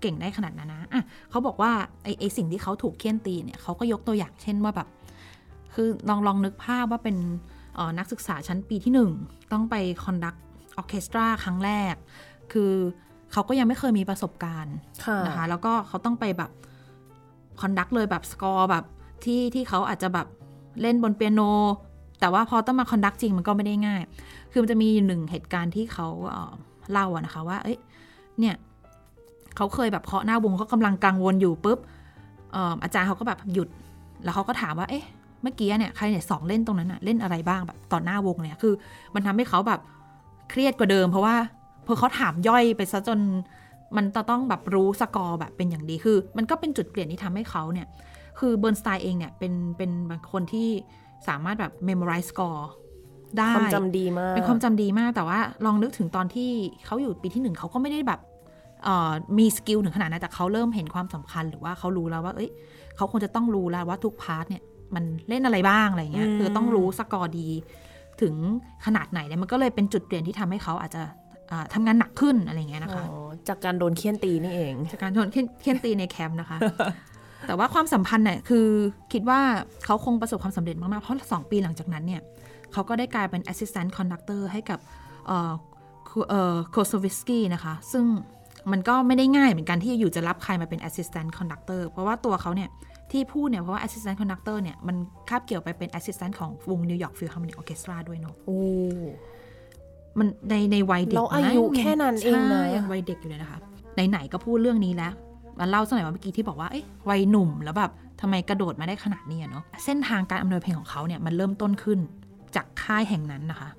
[0.00, 4.88] เก่งได้ขนาดนั้นนะอะเขาบอกว่าไอ้ไอ้สิ่งที่เขาถูกเฆี่ยนตีเนี่ยเขาก็ยกตัวอย่างเช่นว่าแบบ
[5.74, 7.16] คือลองลองนึกภาพว่าเป็น
[7.74, 9.10] เอ่อนักศึกษาชั้นปีที่หนึ่ง
[9.52, 10.34] ต้องไป conduct
[10.76, 11.94] orchestra ครั้งแรก
[12.52, 12.72] คือ
[13.32, 16.50] เขาก็ยังไม่เคยมีประสบการณ์ค่ะนะคะแล้วก็เขาต้องไปแบบ
[17.60, 18.84] conduct เลยแบบสกอร์แบบ
[19.24, 20.26] ที่ที่เขาอาจจะแบบ
[20.80, 21.40] เล่นบนเปียโน
[22.20, 24.00] แต่ว่าพอต้องมา conduct จริงมันก็ไม่ได้ง่าย
[24.52, 26.08] คือมันจะมีหนึ่งเหตุการณ์ที่เขา
[26.92, 27.78] เล่าอะนะคะว่า เอ้ย
[28.40, 28.54] เนี่ย
[29.56, 31.78] เขาเคยแบบเคาะหน้าวงเขากำลังกังวลอยู่ปุ๊บ
[32.54, 33.68] อ่ออาจารย์เขาก็แบบหยุด
[34.24, 35.04] แล้วเขาก็ถามว่า เอ๊ะ
[35.42, 38.74] เมื่อกี้เนี่ย clarinet สองเล่นตรงนั้นอะเล่นอะไรบ้างแบบต่อหน้าวงเนี่ยคือ
[39.14, 39.80] มันทำให้เขาแบบ
[40.50, 41.36] เครียดกว่าเดิม เพราะว่า
[41.86, 43.20] พอเขาถามย่อยไปซะจน
[43.96, 47.86] มันต้องแบบรู้สกอร์แบบเป็นอย่างดีคือ มันก็เป็นจุดเปลี่ยนที่ทำให้เขาเนี่ย
[48.38, 50.68] คือเบิร์นสไตน์เองเนี่ยเป็นเป็นบางคนที่
[51.28, 52.64] สามารถแบบ memorize score
[53.38, 56.50] ได้ความจำดีมาก เป็นความจำดีมากแต่ว่าลองนึกถึงตอนที่
[56.86, 58.20] เขาอยู่ปีที่หนึ่งเขาก็ไม่ได้แบบ
[58.84, 62.50] เอ่อมี skill ถึงขนาดนั้นแต่เขาเริ่มเห็นความสำคัญหรือว่าเขารู้แล้วว่า เอ้ย
[62.96, 64.62] เขาควรจะต้องรู้แล้วว่าทุก part เนี่ย
[64.94, 67.48] มันเล่นอะไรบ้างอะไรเงี้ยอืมคือต้องรู้สกอร์ดี
[68.20, 68.34] ถึง
[68.86, 71.02] ขนาดไหนเนี่ยมันก็เลยเป็นจุดเปลี่ยนที่ทำให้เขาอาจจะ
[71.50, 76.58] อ่าทำงานหนักขึ้นอะไรเงี้ยนะคะอ๋อจากการโดนเฆี่ยนตีนี่เอง จากการโดนเฆี่ยนเฆี่ยนตีในแคมป์นะคะ
[77.46, 78.66] แต่ว่าความสัมพันธ์เนี่ยคือ
[79.12, 79.40] คิดว่า
[79.84, 82.20] เขาคงประสบความสำเร็จมากๆเพราะสองปีหลังจากนั้นเนี่ย
[82.72, 84.78] เขาก็ได้กลายเป็น assistant conductor ให้กับ
[85.26, 85.52] เอ่อ
[86.08, 88.04] คูเอ่อคูเซวิตสกีนะคะ ซึ่ง
[88.72, 92.70] มันก็ไม่ได้ง่ายเหมือนกันที่อยู่จะรับใครมาเป็น assistant conductor เพราะว่าตัวเขาเนี่ย
[93.12, 94.96] ที่พูดเนี่ยเพราะว่า assistant conductor เนี่ยมัน
[95.28, 98.60] คาบเกี่ยวไปเป็น assistant ของวง New York Philharmonic Orchestra ด้วยเนาะโอ้
[100.18, 103.58] มันในในวัยเด็กแล้วอายุแค่นั้นเองนะใช่ยังวัยเด็กอยู่เลยนะคะ
[104.08, 105.12] ไหนๆก็พูดเรื่องนี้แล้ว
[105.58, 111.98] มาเล่าสักหน่อยว่าเมื่อกี้ที่บอกว่าเอ้ยวัยหนุ่มแล้วแบบทำไมกระโดดมาได้ขนาดนี้อะเนาะเส้นทางการอำนวยเพลงของเขาเนี่ยมันเริ่มต้นขึ้น
[112.56, 113.70] จากค่ายแห่งนั้นนะคะ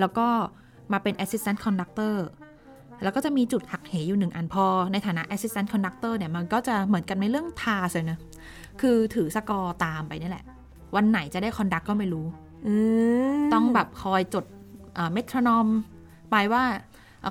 [0.00, 0.26] แล้วก็
[0.92, 2.14] มาเป็น assistant conductor
[3.02, 8.18] แล้วก็จะมีจุดหักเหอยู่หนึ่งอันพอ ในฐานะ assistant conductor เนี่ย มันก็จะเหมือนกันในเรื่องทาสเลยนะ
[8.80, 10.44] คือถือสกอร์ตามไปนี่แหละ
[10.96, 12.26] วันไหนจะได้ conduct ก็ไม่รู้
[12.66, 12.74] อื
[13.38, 14.44] มต้องแบบคอยจด
[15.12, 15.66] metronome
[16.30, 16.62] ไปว่า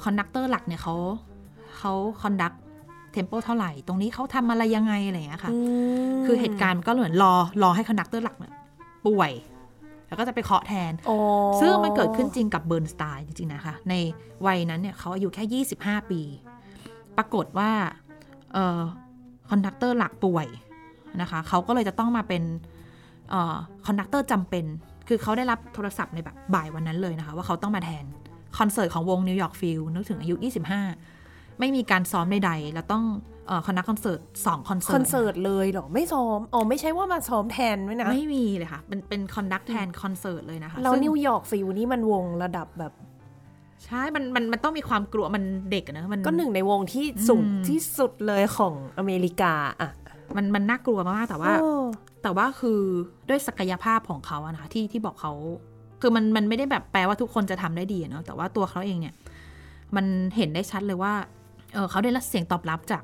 [0.05, 0.95] conductor หลักเนี่ยเขา
[1.77, 2.53] เขา conduct
[3.11, 5.51] tempo เท่าไหร่ ตรงนี้เขาทำอะไรยังไงอะไรอย่างเงี้ยค่ะ
[6.15, 8.53] มคือเหตุการณ์มันก็เหมือนรอรอให้ conductor หลักเนี่ย
[9.05, 9.31] ป่วย
[10.09, 11.17] แล้วก็จะไปเคาะแทนอ๋อ
[11.61, 13.93] ซึ่งมันเกิดขึ้นจริงกับเบิร์นสไตน์จริง ๆ นะคะ ใน
[14.45, 15.63] วัยนั้นเนี่ยเขาอายุแค่
[15.99, 16.21] 25 ปี
[17.17, 17.71] ปรากฏว่า
[18.53, 18.81] เอ่อ
[19.49, 20.47] conductor หลักป่วย
[21.21, 22.43] นะคะเขาก็เลยจะต้องมาเป็น
[23.29, 24.65] เอ่อ conductor จำเป็น
[25.07, 28.05] คือเขาได้รับโทรศัพท์ในแบบบ่ายวันนั้นเลยนะคะ ว่าเขาต้องมาแทน
[28.57, 30.35] คอนเสิร์ตของวง New York Phil นึกถึงอายุ
[30.97, 33.03] 25 ไม่มีการซ้อมใดๆแล้วต้อง
[33.65, 42.93] conduct คอนเสิร์ตสองคอนเสิร์ตเลยเหรอ ไม่ซ้อมอ๋อไม่ใช่ว่ามาซ้อมแทนไว้นะ ไม่มีเลยค่ะเป็นเป็น conduct แทนคอนเสิร์ตเลยนะคะแล้วซึ่ง New York Phil นี่มันวงระดับแบบ
[43.85, 49.91] ใช่ มันมันมันต้องมีความกลัวมันเด็กอะนะมันก็หนึ่งในวงที่สูงอืมที่สุดเลยของอเมริกาอะ
[50.35, 51.71] มันมันน่ากลัวมากๆแต่ว่าโอ้
[52.23, 52.79] แต่ว่าคือ
[53.29, 55.33] ด้วยศักยภาพของเขาอะนะคะที่ที่บอกเขา
[56.01, 59.15] คือมันมันไม่ได้แบบแปลว่าทุกคนจะทำได้ดีอะเนาะแต่ว่าตัวเขาเองเนี่ย
[59.95, 61.13] มันเห็นได้ชัดเลยว่า
[61.73, 63.03] เออเขาได้รับเสียงตอบรับจาก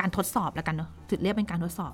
[0.00, 1.92] การทดสอบแล้วกันเนาะถือเรียกเป็นการทดสอบ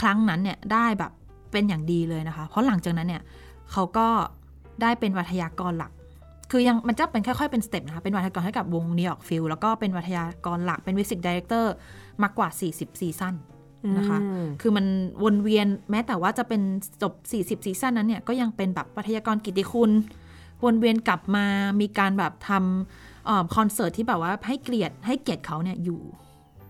[0.00, 1.12] ครั้งนั้นเนี่ยได้แบบ
[1.52, 3.22] เป็นอย่างดีเลยนะคะ เพราะหลังจากนั้นเนี่ย
[3.72, 4.06] เขาก็
[4.82, 5.92] ได้เป็นวัทยากรหลัก
[6.50, 11.72] คือยังมันจะเป็นค่อยๆเป็น step นะคะ เป็นวัทยากรให้กับวง New York Phil แล้วก็เป็นวัทยากรหลักเป็น music director
[12.22, 13.34] มากกว่า 40 season
[13.96, 14.86] นะคะอืมคือมัน
[15.22, 16.62] วนเวียนแม้แต่ว่าจะเป็น
[17.02, 17.12] จบ
[17.42, 19.90] 40 season นั้นเนี่ยก็ยังเป็นแบบวัทยากรกิตติคุณ
[20.64, 21.46] วนเวียนกลับมา
[21.80, 26.00] มีการแบบทำเอ่อคอนเสิร์ตที่แบบว่าให้เกียรติให้เกียรติเขาเนี่ยอยู่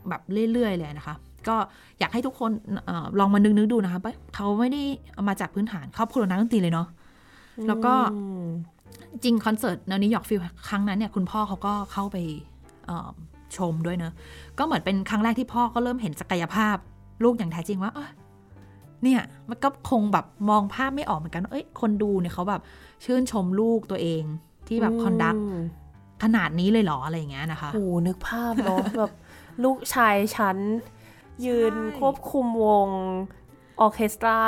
[0.08, 1.16] แบบเรื่อย ๆ เลยนะคะ
[1.48, 1.56] ก็
[1.98, 2.50] อยากให้ทุกคน
[2.86, 4.82] เออลองมานึกนึกๆดูนะคะว่าเขาไม่ได้
[5.14, 6.88] เอามาจากพื้นฐานครอบครัวนักดนตรีเลยเนาะ
[7.68, 8.46] แล้วก็อืม
[9.22, 12.16] จริงคอนเสิร์ตใน New York Phil ครั้งนั้นเนี่ยคุณพ่อเขาก็เข้าไป
[12.86, 13.10] เอ่อ
[13.56, 14.12] ชมด้วยเนอะ
[14.58, 16.76] ก็เหมือนเป็นครั้งแรกที่พ่อก็เริ่มเห็นศักยภาพ
[17.24, 18.10] ลูกอย่างแท้จริงว่าเอ้ย
[19.02, 22.62] เนี่ยมันก็คงแบบมองภาพไม่ออกเหมือนกันว่าเอ้ยคนดูเนี่ยเขาแบบ
[23.04, 24.22] ชื่นชมลูกตัวเอง
[24.68, 25.38] ที่แบบ conduct
[26.22, 29.12] ขนาดนี้เลยเหรออะไรอย่างเงี้ยนะคะโอ้โหนึกภาพเนาะแบบ
[29.64, 30.56] ลูกชายฉัน
[31.46, 32.88] ยืนควบคุมวง
[33.80, 34.38] ออร์เคสตรา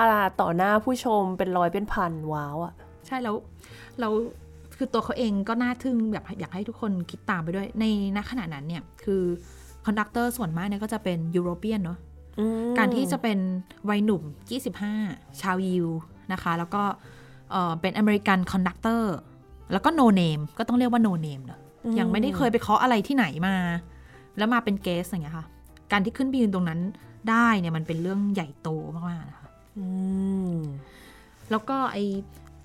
[0.41, 2.75] ต่อหน้าผู้ชมเป็นร้อยเป็นพันว้าวอะ
[3.07, 3.37] ใช่แล้ว
[4.01, 4.13] แล้ว
[4.77, 7.85] คือตัวเขาเองก็น่าทึ่งแบบอยากให้ทุกคนคิดตามไปด้วย ใน
[8.17, 9.23] ณขณะนั้นเนี่ย คือ
[9.85, 11.99] conductor ส่วนมากเนี่ยก็จะเป็น European เนาะ
[12.39, 13.39] อืมการที่จะเป็น
[13.89, 14.23] วัยหนุ่ม
[14.83, 15.89] 25 ชาวยิว
[16.33, 16.83] นะคะ แล้วก็
[17.51, 19.15] เอ่อเป็น American conductor
[19.73, 21.61] แล้วก็ no name ก็ต้องเรียกว่า no name เนอะ
[21.99, 23.57] ยังไม่ได้เคยไปเคาะอะไรที่ไหนมา
[24.39, 25.47] แล้วมาเป็นเกสอย่างเงี้ยค่ะ
[25.93, 26.81] การที่ขึ้นไปยืนตรงนั้น
[27.31, 29.87] ได้เนี่ยมันเป็นเรื่องใหญ่โตมากๆนะคะอื
[30.55, 30.57] ม
[31.51, 31.99] แล้วก็ไอ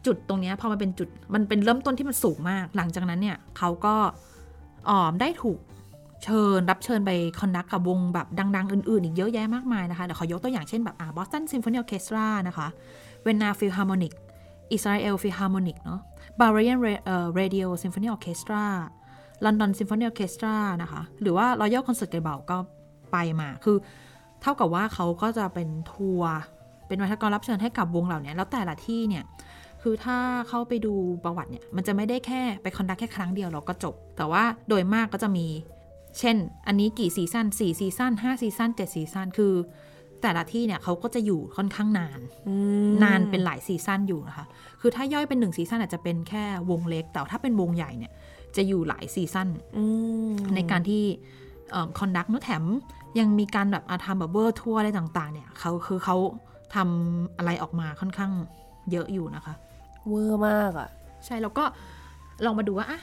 [0.05, 3.95] จุดตรงเนี้ยพอมันเป็นจุดมันเป็นเริ่มต้นที่มันสูงมาก หลังจากนั้นเนี่ยเขาก็
[4.89, 5.59] ออมได้ถูก
[6.23, 12.67] เชิญรับเชิญไปคอนดักกับวงแบบดัง ๆ อื่น ๆ อีกเยอะแยะมากมายนะคะเดี๋ยวขอยกตัวอย่างเช่นแบบอ่า Boston Symphony Orchestra นะคะ
[13.25, 14.13] Vienna Philharmonic
[14.75, 15.99] Israel Philharmonic เนาะ
[16.39, 18.63] Bavarian Ra- เอ่อ Radio Symphony Orchestra
[19.45, 22.57] London Symphony Orchestra นะคะ หรือว่า Royal Concertgebouw ก็
[23.11, 23.77] ไปมา คือ
[24.41, 26.33] เท่ากับว่าเขาก็จะเป็นทัวร์
[26.87, 29.23] เป็นวิทยากรรับเชิญให้กับวงเหล่านี้ แล้วแต่ละที่เนี่ย
[29.81, 30.17] คือถ้า
[30.49, 35.47] เข้าไปดูประวัติเนี่ย มันจะไม่ได้แค่ไป conduct แค่ครั้งเดียวเราก็จบ แต่ว่าโดยมากก็จะมี
[36.19, 36.35] เช่น
[36.67, 39.53] อันนี้กี่ season 4 season 5 season 7 season คือ
[40.21, 42.53] แต่ละที่เนี่ยเขาก็จะอยู่ค่อนข้างนานอื
[42.89, 44.45] มนานเป็นหลาย season อยู่นะคะ
[44.81, 48.11] คือถ้าย่อยเป็นหนึ่ง season อาจจะเป็นแค่วงเล็ก แต่ถ้าเป็นวงใหญ่เนี่ย
[48.55, 49.83] จะอยู่หลาย season อื
[50.29, 51.03] มในการที่
[51.99, 52.63] conduct เนอะแถม
[53.19, 56.17] ยังมีการแบบอาทำแบบ world tour อะไรต่างๆ เนี่ยเขาคือเขา
[56.75, 58.31] ทำอะไรออกมาค่อนข้าง
[58.91, 59.53] เยอะอยู่นะคะ
[60.09, 60.89] เวอร์มากอะ
[61.25, 61.63] ใช่แล้วก็
[62.45, 63.01] ลองมาดูว่าอะ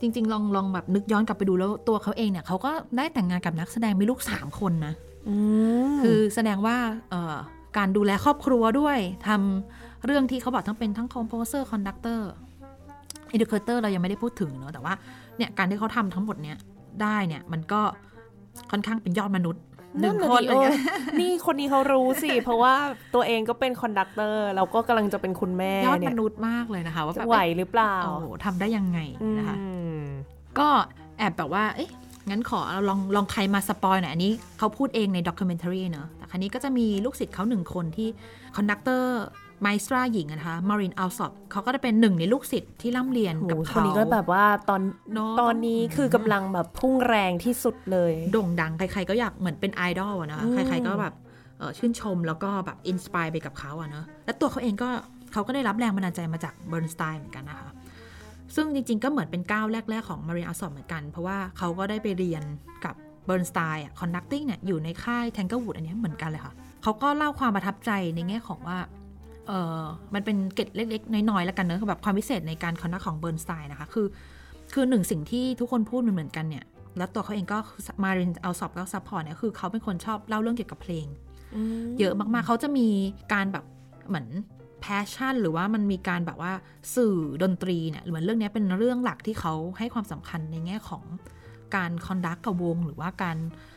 [0.00, 4.94] จริง ๆ ลองลองแบบนึกย้อนกลับไปดูแล้วตัวเขาเองเนี่ยเขาก็ได้แต่งงานกับนักแสดงมีลูกสามคนนะ
[5.28, 5.36] อื
[5.94, 6.76] มคือแสดงว่า
[7.10, 7.36] เอ่อ
[7.76, 12.30] การดูแลครอบครัวด้วยทำเรื่องที่เขาบอกทั้งเป็นทั้ง composer conductor
[13.32, 14.94] educator เรายังไม่ได้พูดถึงเนอะแต่ว่า
[15.36, 16.56] เนี่ยการที่เขาทำทั้งหมดเนี่ย
[17.02, 17.80] ได้เนี่ยมันก็
[18.70, 19.62] ค่อนข้างเป็นยอดมนุษย์
[20.00, 22.74] หนึ่งคนอะดิอะไรเงี้ยเออนี่คนนี้เขารู้สิ เพราะว่า
[23.14, 28.98] ตัวเองก็เป็น conductor แล้วก็กำลังจะเป็นคุณแม่เนี่ยยอดมนุษย์มากเลยนะคะ ว่าจะแบบไหวหรือเปล่าโอ้โหทำได้ยังไง
[29.38, 30.00] นะคะอืม
[30.58, 30.68] ก็
[31.18, 31.90] แอบแบบว่า เอ๊ะ
[32.30, 38.08] งั้นขอลองลองใครมา spoil หน่อยอันนี้เขาพูดเองใน documentary เนอะแต่คราวนี้ก็จะมีลูกศิษย์เขาหนึ่งคนที่
[38.56, 44.80] conductor maestra หญิงนะคะ Marin Alsop เขาก็จะเป็นหนึ่งในลูกศิษย์ที่ร่ำเรียนกับเขานี้ก็แบบว่าตอน
[45.12, 51.14] เนอะตอนนี้คือกำลังแบบพุ่งแรงที่สุดเลย โด่งดังใครๆก็อยากเหมือนเป็นไอดอลอะนะคะใครๆก็แบบ
[51.78, 54.88] ชื่นชมแล้วก็แบบ inspire ไปกับเขาอะเนอะและตัวเขาเองก็
[55.32, 57.70] เขาก็ได้รับแรงบันดาลใจมาจาก Bernstein เหมือนกันนะคะ
[58.54, 62.42] ซึ่งจริงๆก็เหมือนเป็นก้าวแรก ๆ ของ Marin Alsop เหมือนกัน เพราะว่าเขาก็ได้ไปเรียน
[62.84, 62.94] กับ
[63.26, 68.78] Bernstein conducting เนี่ยอยู่ในค่าย Tanglewood อันนี้เหมือนกันเลยค่ะเขาก็เล่าความประทับใจในแง่ของว่า
[69.50, 69.82] เออ
[70.14, 74.06] มันเป็นเกร็ดเล็กๆ น้อยๆแล้วกันเนอะแบบความพิเศษในการ conduct ของ Bernstein นะคะ คือ
[74.74, 76.64] คือหนึ่งสิ่งที่ทุกคนพูดมันเหมือนกันเนี่ย
[76.98, 77.58] แล้วตัวเขาเองก็
[78.02, 81.06] Marin Alsop ก็ support เนี่ยคือเขาเป็นคนชอบเล่าเรื่องเกี่ยวกับเพลง
[81.98, 82.88] เยอะมากๆเขาจะมี
[83.32, 83.64] การแบบ
[84.08, 84.28] เหมือน
[84.80, 86.52] passion หรือว่ามันมีการแบบว่า
[86.94, 91.04] สื่อดนตรีเนี่ยเหมือนเรื่องเนี้ยเป็นเรื่องหลักที่เขาให้ความสำคัญในแง่ของ
[91.76, 93.69] การ conduct กับวง หรือว่าการเอ่อ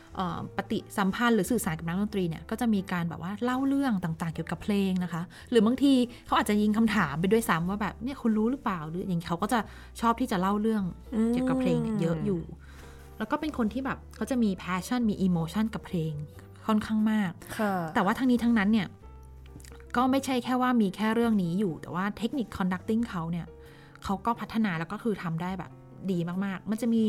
[0.58, 5.94] ปฏิสัมพันธ์หรือสื่อสารกับนักดนตรีเนี่ยก็จะมีการแบบว่าเล่าเรื่องต่างๆ เกี่ยวกับเพลงนะคะ หรือบางที
[6.26, 9.60] เขาอาจจะยิงคำถามไปด้วยซ้ำว่าแบบเนี่ยคุณรู้หรือเปล่าหรืออย่างนี้เขาก็จะ
[10.02, 10.84] ชอบที่จะเล่าเรื่อง
[11.34, 12.42] เกี่ยวกับเพลงเนี่ยเยอะอยู่
[13.18, 16.14] แล้วก็เป็นคนที่แบบเขาจะมี passion มี emotion กับเพลง
[16.68, 18.88] ค่อนข้างมากค่ะแต่ว่าทั้งนี้ทั้งนั้นเนี่ย
[19.96, 23.48] ก็ไม่ใช่แค่ว่ามีแค่เรื่องนี้อยู่ แต่ว่าเทคนิค conducting เขาเนี่ย
[24.04, 25.72] เขาก็พัฒนาแล้วก็คือทำได้แบบ
[26.12, 27.04] ดีมากๆ มันจะมี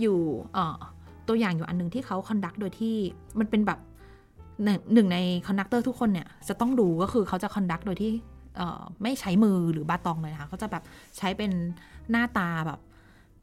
[0.00, 0.18] อยู่
[0.54, 0.80] เอ่อ
[1.28, 2.94] ตัวอย่างอยู่อันหนึ่งที่เขา conduct โดยที่
[3.38, 3.78] มันเป็นแบบ
[4.64, 8.10] หนึ่งหนึ่งใน conductor ทุกคนเนี่ยจะต้องดูก็คือเขาจะ conduct โดยที่
[8.56, 10.82] เอ่อไม่ใช้มือหรือบาตองเลยนะคะเขาจะแบบ
[11.18, 11.52] ใช้เป็น
[12.10, 12.80] หน้าตาแบบ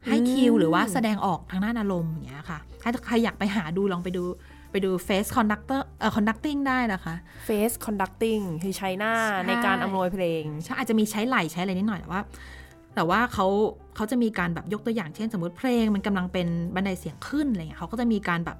[0.08, 4.24] ให้คิวอืมหรือว่าแสดงออกทางด้านอารมณ์อย่างเงี้ยค่ะ ถ้าใครอยากไปหาดูลองไปดู
[4.72, 7.16] ไปดู face conductor เอ่อ conducting ได้นะคะ
[7.48, 12.22] face conducting คือใช้หน้าใช่ในการอำนวยเพลงใช่อาจจะมีใช้ไหล่ใช้อะไรนิดหน่อยแต่ว่า
[13.00, 13.48] แต่ว่าเขา
[13.96, 18.58] เขาจะมีการแบบยกตัวอย่างเช่น สมมติเพลงมันกำลังเป็นบันไดเสียงขึ้นอะไรเงี้ยเขาก็จะมีการแบบ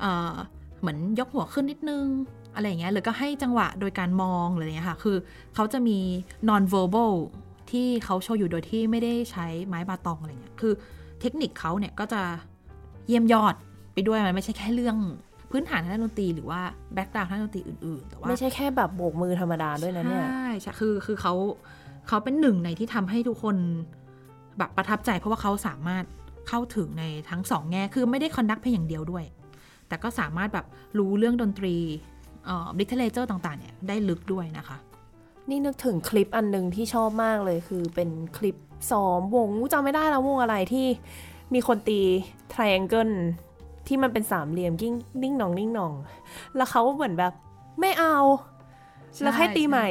[0.00, 0.34] เอ่อ
[0.80, 2.04] เหมือนยกหัวขึ้นนิดนึง
[2.54, 5.16] อะไรอย่างเงี้ยหรือก็ให้จังหวะโดยการมองอะไรอย่างเงี้ยค่ะ คือ
[5.54, 5.98] เขาจะมี
[6.48, 7.12] non verbal
[7.70, 10.72] ที่เขาโชว์อยู่โดยที่ไม่ได้ใช้ไม้ baton อะไรเงี้ย คือ
[11.20, 12.22] เทคนิคเขาเนี่ยก็จะ
[13.06, 13.54] เยี่ยมยอด
[13.94, 14.96] ไปด้วยมันไม่ใช่แค่เรื่อง
[15.50, 16.60] พื้นฐานทางด้านดนตรีหรือว่า
[16.94, 21.34] background ทางด้านดนตรีอื่นๆ แต่ว่าไม่ใช่แค่แบบโบกมือธรรมดาด้วยนะเนี่ย ใช่ใช่คือคือเขา
[22.08, 23.56] เขาเป็นหนึ่งในที่ทำให้ทุกคน
[24.58, 26.04] แบบประทับใจเพราะว่าเขาสามารถ
[26.48, 29.24] เข้าถึงในทั้งสองแง่คือไม่ได้ conduct เพลงอย่างเดียวด้วย
[29.88, 30.66] แต่ก็สามารถแบบ
[30.98, 31.76] รู้เรื่องดนตรี
[32.44, 34.76] เอ่อ literature ต่างๆเนี่ยได้ลึกด้วยนะคะ
[35.50, 38.56] นี่นึกถึงคลิปอันหนึ่งที่ชอบมากเลยคือเป็นคลิป
[38.90, 40.86] ซ้อมวงจำไม่ได้แล้ววงอะไรที่
[41.54, 42.00] มีคนตี
[42.52, 43.14] triangle
[43.86, 45.92] ที่มันเป็นสามเหลี่ยมยิ่งนิ่งหนองนิ่งหนอง
[46.56, 47.32] แล้วเขาเหมือนแบบ
[47.80, 48.16] ไม่เอา
[49.22, 49.88] แล้วให้ตีใหม่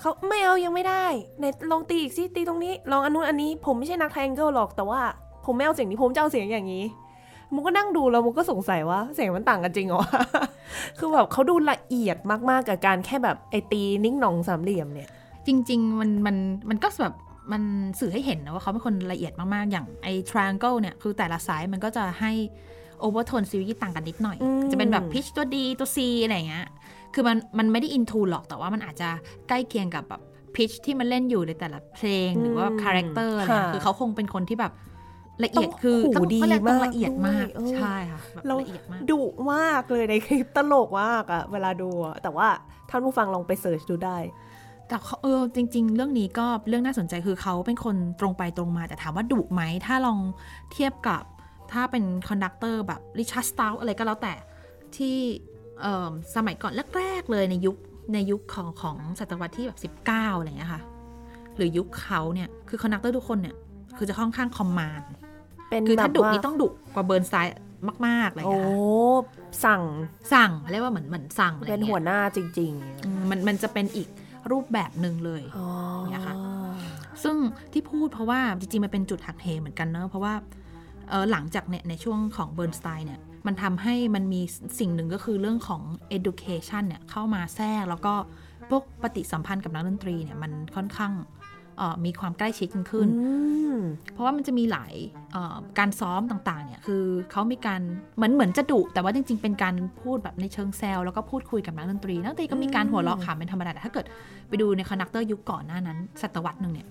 [0.00, 1.06] เขาไม่เอายังไม่ได้
[1.40, 5.00] ในลองตีอีกสิตีตรงนี้ ลองอันนู้นอันนี้ผมไม่ใช่นักไทแองเกิลหรอกแต่ว่า
[5.44, 6.84] ผมไม่เอาเสียงนี้ผมจะเอาเสียงอย่างนี้
[7.54, 10.02] มุกก็นั่งดูแล้วมุกก็สงสัยว่าเสียงมันต่างกันจริงเหรอ
[10.98, 12.16] คือแบบเขาดูละเอียด
[12.50, 15.08] มากๆกับการแค่แบบไอตีนิ่งหนองสามเหลี่ยมเนี่ย
[15.46, 16.36] จริง ๆ มันมัน
[16.70, 17.14] มันก็แบบ
[17.52, 17.62] มัน
[18.00, 22.32] สื่อให้เห็นนะว่าเขาเป็นคนละเอียดมากๆ อย่างไอ้ triangle เนี่ย คือแต่ละสายมันก็จะให้
[23.04, 26.66] overtone series ต่างกันนิดหน่อยอืมจะเป็นแบบ pitch ตัว D ตัว C อะไรอย่างเงี้ย
[27.14, 29.08] คือมันมันไม่ได้ into หรอกแต่ว่ามันอาจจะ
[29.48, 30.22] ใกล้เคียงกับแบบ
[30.54, 34.72] pitch ที่มันเล่นอยู่ในแต่ละเพลงหรือว่า character อะไรเงี้ยค่ะคือเขาคงเป็นคนที่แบบ
[35.44, 42.48] ละเอียดต้องคือหูต้องดีเขาเรียกต้องมากละเอียดมากด้วยเออใช่ค่ะแบบเราละเอียดมากดุมากเลยในคลิปตลกมากอะเวลาดูอะแต่ว่า
[42.90, 44.18] ท่านผู้ฟังลองไป search ดูได้
[44.88, 50.18] แต่เขาเออจริง ๆ เรื่องนี้ก็เรื่องน่าสนใจคือเขาเป็นคนตรงไปตรงมาแต่ถามว่าดุไหมถ้าลอง
[50.72, 51.22] เทียบกับ
[51.72, 54.34] ถ้าเป็น conductor แบบ Richard Strauss อะไรก็แล้วแต่
[54.96, 55.47] ที่เอิ่ม
[56.36, 57.76] สมัยก่อนแรกๆเลยในยุค
[58.14, 60.82] ในยุคของของศตวรรษที่แบบ19อะไรอย่างเงี้ยค่ะ
[61.56, 63.56] หรือยุคเขาเนี่ยคือ conductor ทุกคนเนี่ย
[63.96, 65.10] คือจะค่อนข้าง command
[65.68, 67.54] เป็นคือแบถ้าบดุว่านี่ต้องดุกว่าเบิร์นสไตล์
[68.06, 68.74] มากๆอะไรอย่างโอ้เงี้ยค่ะ
[69.64, 69.82] สั่ง
[70.32, 72.72] สั่งเรียกว่าเหมือนเหมือนสั่งอะไรอเป็นย่างหัเงี้วยหน้าจริง
[73.04, 74.08] อืมมันมันจะเป็นอีก
[74.50, 75.68] รูปแบบหนึ่งเลยๆอ๋อ
[76.10, 76.34] เนี่ยค่ะ
[77.22, 77.36] ซึ่ง
[77.72, 80.34] ที่พูดเพราะว่าจริง ๆ มันเป็นจุดหักเหเหมือนกันเนอะเพราะว่า
[81.08, 84.42] เออหลังจากเนี่ยในช่วงของเบิร์นสไตน์เนี่ย มันทำให้มันมี
[84.80, 85.82] สิ่งหนึ่งก็คือเรื่องของ
[86.16, 88.14] education เนี่ยเข้ามาแทรกแล้วก็
[88.70, 91.12] พวกปฏิสัมพันธ์กับนักดนตรีเนี่ยมันค่อนข้าง
[91.78, 93.32] เอ่อมีความใกล้ชิดกันขึ้นอื
[93.76, 93.78] ม
[94.12, 94.94] เพราะว่ามันจะมีหลาย
[95.32, 97.80] เอ่อการซ้อมต่างๆ เนี่ยคือเขามีการ
[98.16, 104.06] เหมือนเหมือนจะดุแต่ว่าจริง ๆ เป็นการพูดแบบในเชิงแซวแล้วก็พูดคุยกับนักดนตรี นักดนตรีก็มีการหัวเราะขำเป็นธรรมดาแต่ถ้าเกิด
[104.48, 106.88] ไปดูใน conductor ยุคก่อนหน้านั้นศตวรรษหนึ่งเนี่ย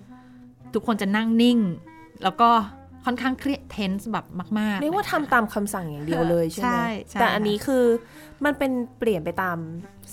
[0.74, 1.58] ทุกคนจะนั่งนิ่ง
[2.24, 2.50] แล้วก็
[3.04, 4.26] ค่อนข้างเครียด tense แบบ
[4.58, 7.84] มากๆเรียกว่าทำตามคำสั่งอย่างเดียวเลยใช่ไหมใช่ใช่แต่อันนี้คือ
[8.44, 9.58] มันเป็นเปลี่ยนไปตาม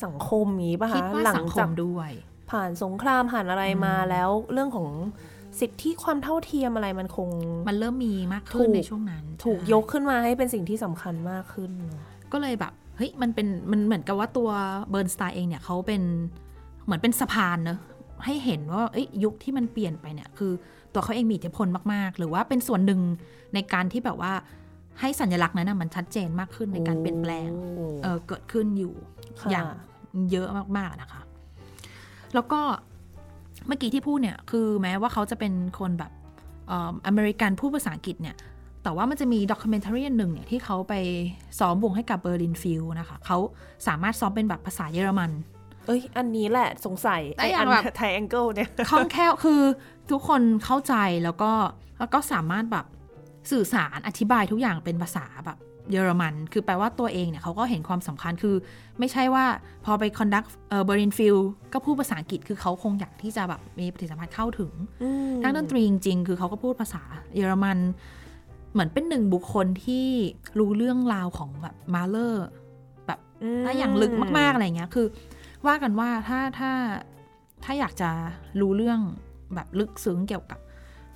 [0.03, 2.09] สังคมนี้ป่ะคิดคะว่าหลัสังคจากมด้วย
[2.51, 4.89] ผ่านสงครามผ่านอะไรมาแล้วเรื่องของ
[5.59, 7.29] สิทธิความเท่าเทียมอะไรมันคง
[7.67, 11.99] มันเริ่มมีมากขึ้นถูกในช่วงนั้น ถูกใช่ยกขึ้นมาให้เป็นสิ่งที่สำคัญมากขึ้นเนอะ
[12.31, 14.49] ก็เลยแบบเฮ้ยมันเป็นมันเหมือนกับว่าตัว
[14.89, 16.01] เบิร์นสไตน์เองเนี่ยเขาเป็น
[16.85, 17.79] เหมือนเป็นสะพานเนอะ
[18.25, 20.51] ให้เห็นว่าเอ้ยยุคที่มันเปลี่ยนไปเนี่ยคือ
[20.95, 22.99] ตัวเขาเองมีอิทธิพลมาก ๆ หรือว่าเป็นส่วนหนึ่ง
[23.53, 24.33] ในการที่แบบว่า
[24.99, 28.93] ให้สัญลักษณ์นั้นนะมันชัดเจนมากขึ้นในการเปลี่ยนแปลงโอ้เออเกิดขึ้นอยู่
[29.41, 29.67] ค่ะอย่าง
[30.31, 31.21] เยอะมาก ๆ นะคะ
[32.33, 32.61] แล้วก็
[33.67, 36.11] เมื่อกี้ที่พูดเนี่ยคือแม้ว่าเขาจะเป็นคนแบบ
[36.67, 38.35] เอ่ออเมริกันพูดภาษาอังกฤษเนี่ย
[38.83, 40.93] แต่ว่ามันจะมีด็อกิเมนทารีหนึ่งเนี่ยที่เขาไป
[41.59, 43.37] ซ้อมวงให้กับเบอร์ลินฟิลนะคะเขา
[43.87, 45.31] สามารถซ้อมเป็นแบบภาษาเยอรมัน
[45.87, 49.61] เอ้ย อันนี้แหละสงสัยแต่ไออย่าอังนแบบไทแองเกิลเนี่ยคล่องแคล่วคือ
[50.11, 51.51] ทุกคนเข้าใจแล้วก็
[51.99, 52.85] แล้วก็สามารถแบบ
[53.51, 55.57] สื่อสารอธิบายทุกอย่างเป็นภาษาแบบ
[55.91, 58.55] เยอรมัน คือแปลว่าตัวเองเนี่ยเขาก็เห็นความสำคัญคือ
[58.99, 59.45] ไม่ใช่ว่า
[59.85, 61.35] พอไป conduct เอ่อ Berlin Phil
[61.73, 64.71] ก็พูดภาษาอังกฤษคือเขาคงอยากที่จะแบบมีปฏิสัมพันธ์เข้าถึง
[65.03, 67.03] อืมทางดนตรีจริงๆ คือเขาก็พูดภาษา
[67.35, 67.77] เยอรมัน
[68.71, 70.07] เหมือนเป็นหนึ่งบุคคลที่
[70.59, 72.45] รู้เรื่องราวของแบบ Mahler อื
[73.09, 73.11] ม
[73.65, 75.07] ถ้าอย่างลึกมากๆอะไรเงี้ย คือ
[75.67, 76.71] ว่ากันว่าถ้าถ้า
[77.63, 78.09] ถ้าอยากจะ
[78.61, 78.99] รู้เรื่อง
[79.55, 80.59] แบบลึกซึ้งเกี่ยวกับ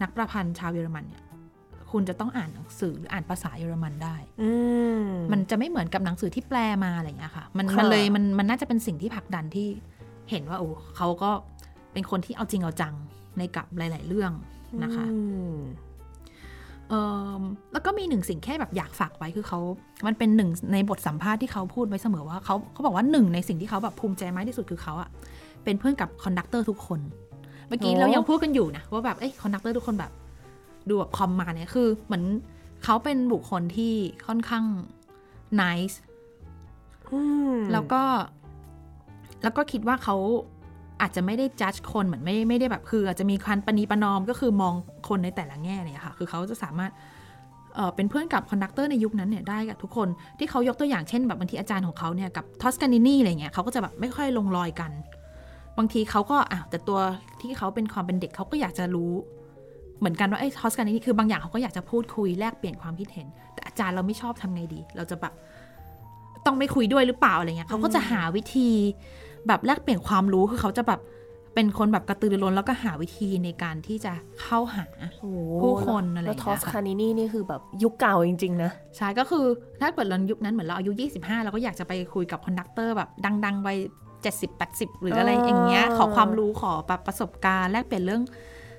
[0.01, 1.23] นักประพันธ์ชาวเยอรมันเนี่ย
[1.91, 4.51] คุณจะต้องอ่านหนังสือหรืออ่านภาษาเยอรมันได้ อื
[5.03, 9.67] มมันจะไม่เหมือนกับหนังสือที่แปลมาอะไรเงี้ยค่ะ มันค่ะมันเลยมันมันน่าจะเป็นสิ่งที่ผลักดันที่
[10.29, 11.31] เห็นว่าโอ้เขาก็
[11.93, 12.95] เป็นคนที่เอาจริงเอาจัง
[13.37, 14.31] ในกับหลาย ๆ เรื่อง
[14.83, 15.59] นะคะอืมเออ
[17.73, 19.59] แล้วก็มีหนึ่งสิ่งแค่แบบอยากฝากไว้คือเขา
[20.07, 25.09] มันเป็นหนึ่งในบทสัมภาษณ์ที่เขาพูดไว้เสมอว่าเขาเขาบอกว่าหนึ่งในสิ่งที่เขาแบบภูมิใจมากที่สุดคือเขาอะ
[25.63, 26.99] เป็นเพื่อนกับ conductor ทุกคน
[27.67, 30.11] เมื่อกี้โอ้เรายังพูดกันอยู่นะว่าแบบเอ้ย conductor ทุกคนแบบ
[30.89, 32.23] ดูแบบคอมมาเนี่ยคือเหมือน
[32.83, 33.93] เขาเป็นบุคคลที่
[34.27, 34.65] ค่อนข้าง
[35.61, 35.95] nice
[37.13, 37.21] อื
[37.53, 38.01] มแล้วก็
[39.43, 40.15] แล้วก็คิดว่าเขา
[41.01, 44.73] อาจจะไม่ได้จัดคนเหมือนไม่ไม่ได้แบบคือ อาจจะมีการประนีประนอมก็คือมอง
[45.07, 46.91] คนในแต่ละแง่เนี่ยค่ะ คือเขาจะสามารถ
[47.75, 50.07] เอ่อเป็นเพื่อนกับ conductor ในยุคนั้นเนี่ยได้กับทุกคน
[50.37, 54.91] ที่เขายกตัวอย่างเช่นแบบบางทีอาจารย์ของเขาเนี่ยกับ Toscanini อะไรเงี้ยเขาก็จะแบบไม่ค่อยลงรอยกัน
[55.77, 56.99] บางทีเขาก็อะแต่ตัว
[57.41, 59.13] ที่เขาเป็นความเป็นเด็กเขาก็อยากจะรู้
[59.99, 65.33] เหมือนกันว่าไอ้ทอสกานินี่คือบางอย่างเขาก็อยากจะพูดคุยแลกเปลี่ยนความคิดเห็น แต่อาจารย์เราไม่ชอบทำไงดี เราจะแบบ
[66.45, 68.69] ต้องไม่คุยด้วยหรือเปล่าอะไรเงี้ยเขาก็จะหาวิธี
[69.47, 71.01] แบบแลกเปลี่ยนความรู้คือเขาจะแบบ
[71.55, 74.85] เป็นคนแบบกระตือรือร้นแล้วก็หาวิธีในการที่จะเข้าหา
[75.21, 79.45] โอ้ผู้คนอะไรแล้วอย่างทเงี้อยสค่ะคานินี่นี่คือแบบยุคเก่าจริง ๆ นะ ใช่ก็คือ
[79.81, 83.09] ถ้าเกิดเรายุคนั้นเหมือนเราอายุ 25 เราก็อยากจะไปคุยกับ conductor แบบ
[83.45, 83.69] ดังๆไป
[84.17, 88.23] 70 80 หรืออะไรอ่าอย่างเงี้ยขอความรู้ขอแบบประสบการณ์แลกเปลี่ยนเรื่อง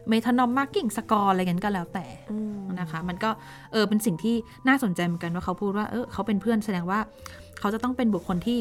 [0.09, 3.31] metronome marking score อะไรกันก็แล้วแต่อืมนะคะ มันก็
[3.73, 4.37] เออเป็นสิ่งที่
[4.69, 7.01] น่าสนใจเหมือนกันว่าเขาพูดว่าเออเขาเป็นเพื่อนแสดงว่า
[7.61, 8.61] เขาจะต้องเป็นบุคคลที่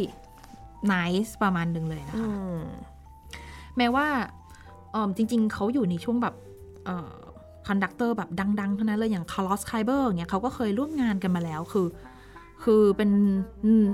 [0.94, 2.60] nice ประมาณหนึ่งเลยนะคะอืม
[3.78, 4.08] แม้ว่า
[4.92, 6.36] เออจริง ๆ เขาอยู่ในช่วงแบบ
[6.86, 7.12] เอ่อ
[7.68, 11.88] conductor แบบดังๆทั้งนั้นเลยอย่าง Carlos Kleiber เนี่ยเขาก็เคยร่วมงานกันมาแล้วคือ
[12.64, 13.10] คือเป็น
[13.66, 13.86] อืม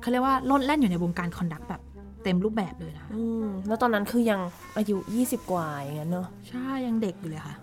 [0.00, 1.80] เขาเรียกว่าโลดแล่นอยู่ในวงการคอนดักแบบ
[2.22, 4.40] เต็มรูปแบบเลยนะอืมแล้วตอนนั้นคือยัง
[4.76, 7.54] อายุ 20 กว่าอย่างนั้นเนอะใช่ยังเด็กอยู่เลยค่ะ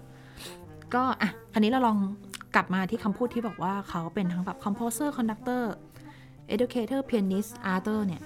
[0.94, 1.98] ก็อะคันนี้เราลอง
[2.56, 5.64] กลับมาที่คำพูดที่บอกว่าเขาเป็นทั้งแบบ composer conductor
[6.56, 8.22] educator pianist arter เนี่ย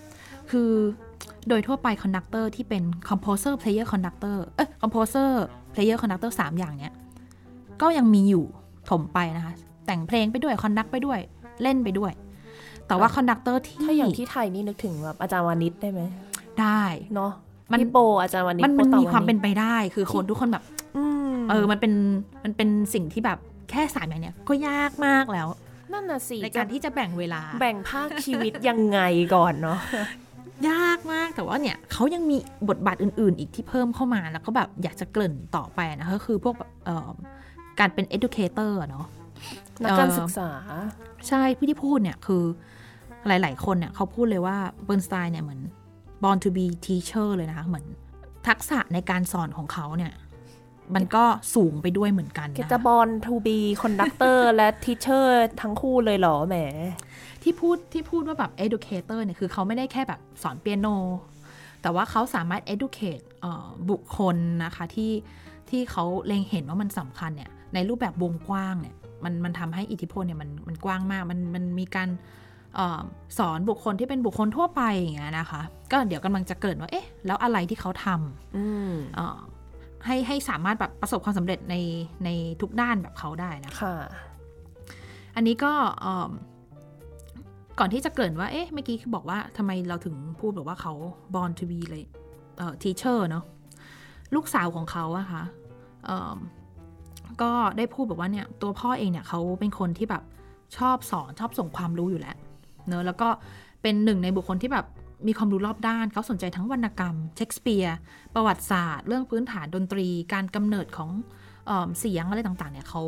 [0.51, 0.71] คือ
[1.49, 5.29] โดยทั่วไป conductor ที่เป็น composer player conductor เอ้ย composer
[5.73, 6.93] player conductor สามอย่างเนี้ย
[7.81, 8.45] ก็ยังมีอยู่
[8.89, 9.53] ถมไปนะคะ
[9.85, 11.19] แต่งเพลงไปด้วย conduct ไปด้วย
[11.61, 12.11] เล่นไปด้วย
[12.87, 16.01] แต่ว่า conductor ที่ถ้าอย่างที่ไทยนี่นึกถึงแบบอาจารย์วานิชได้ไหม
[16.61, 16.83] ได้
[17.15, 17.31] เนาะ
[17.71, 20.63] มันพี่โปอาจารย์วานิชมันมันโปตมีความเป็นนิชไปได้ คือคนทุกคนแบบ
[20.97, 21.93] อืมเออมันเป็น
[22.43, 23.37] มันเป็นสิ่งที่แบบ
[23.69, 25.47] แค่สามอย่างเนี้ยก็ยากมากแล้ว
[25.93, 28.99] นั่นน่ะสิในจะการที่จะแบ่งเวลา แบ่งภาคชีวิตยังไง
[29.35, 29.79] ก่อนเนาะ
[30.69, 32.37] ยากมากแต่ว่าเนี่ยเขายังมี
[32.69, 37.09] บทบาทอื่น ๆ อีกที่เพิ่มเข้ามาแล้วก็แบบอยากจะเกริ่นต่อไปนะคะก็คือพวกแบบเอ่อ
[37.79, 39.05] การเป็น educator อะเนาะ
[39.83, 40.49] นักการศึกษา
[41.27, 42.43] ใช่ผู้ที่พูดเนี่ยคือ
[43.27, 45.61] หลาย ๆ คนเนี่ยเขาพูดเลยว่า Bernstein เนี่ยเหมือน
[46.23, 47.85] born to be teacher เลยนะคะเหมือน
[48.47, 50.11] ทักษะในการสอนของเขาเนี่ย
[50.95, 51.23] มันก็
[51.55, 56.55] สูงไปด้วยเหมือนกันเก่งนะจะคะ born to be conductor และ teacher ทั้งคู่เลยเหรอแหม
[57.43, 60.87] ที่พูดที่พูดว่าแบบ educator เนี่ยคือเขาไม่ได้แค่แบบสอนเปียโน
[61.81, 65.11] แต่ว่าเขาสามารถ educate เอ่อบุคคลนะคะที่
[65.69, 72.09] ที่เขาเล็งเห็นว่ามันสำคัญเนี่ยในรูปแบบวงกว้างเนี่ยมันมันทำให้อิทธิพลเนี่ยมันมันกว้างมาก มันมันมีการ
[72.75, 73.01] เออ
[73.37, 79.39] สอนบุคคลที่เป็นบุคคลทั่วไปอย่างเงี้ยนะคะ ก็เดี๋ยวกำลังจะเกริดว่าเอ๊ะแล้วอะไรที่เขาทำอืมเอ่อ
[80.05, 81.75] ให้ให้สามารถแบบประสบความสำเร็จใน
[82.25, 82.29] ใน
[82.61, 83.95] ทุกด้านแบบเขาได้นะคะค่ะ
[85.35, 86.31] อันนี้ก็เอิ่ม
[87.79, 90.93] ก่อนที่จะเกริ่นว่า เอ๊ะ เมื่อกี้บอกว่าทำไมเราถึงพูดแบบว่าเขา
[91.33, 92.03] born to be เลย
[92.57, 93.43] เอ่อ teacher เนาะ
[94.35, 95.43] ลูกสาวของเขาอะค่ะ
[96.05, 96.37] เอิ่ม
[97.41, 100.23] ก็ได้พูดแบบว่าเนี่ย ตัวพ่อเองเนี่ยเขาเป็นคนที่แบบ
[100.77, 102.37] ชอบสอนชอบส่งความรู้อยู่แล้ว
[102.87, 103.27] เนอะแล้วก็
[103.81, 104.85] เป็นหนึ่งในบุคคลที่แบบ
[105.27, 107.97] มีความรู้รอบด้าน เขาสนใจทั้งวรรณกรรม เชคสเปียร์
[108.35, 111.09] ประวัติศาสตร์ เรื่องพื้นฐานดนตรี การกำเนิดของ
[111.65, 113.03] เอเสียงอะไรต่างๆ เนี่ยเขา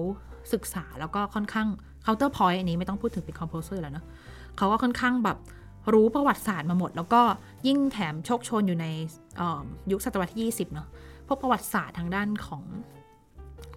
[0.53, 1.67] ศึกษาแล้วก็ค่อนข้าง
[2.05, 4.05] counterpoint อันนี้ไม่ต้องพูดถึงเป็น composer แล้วเนอะ
[4.57, 5.37] เขาก็ค่อนข้างแบบ
[5.93, 7.21] รู้ประวัติศาสตร์มาหมด แล้วก็
[7.67, 8.85] ยิ่งแถมโชคชนอยู่ใน
[9.91, 10.87] ยุคศตวรรษที่ 20 เนอะ
[11.27, 12.63] พวกประวัติศาสตร์ทางด้านของ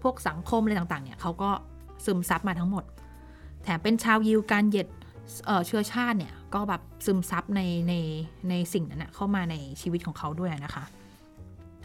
[0.03, 1.51] พวกสังคมอะไรต่างๆ เนี่ยเขาก็
[2.05, 2.85] ซึมซับมาทั้งหมด
[3.63, 4.89] แถมเป็นชาวยิวการเหยียด
[5.47, 7.95] เอ่อเชื้อชาติเนี่ยก็แบบซึมซับในใน
[8.49, 10.85] ในสิ่งนั้นนะเข้ามาในชีวิตของเขาด้วยนะคะ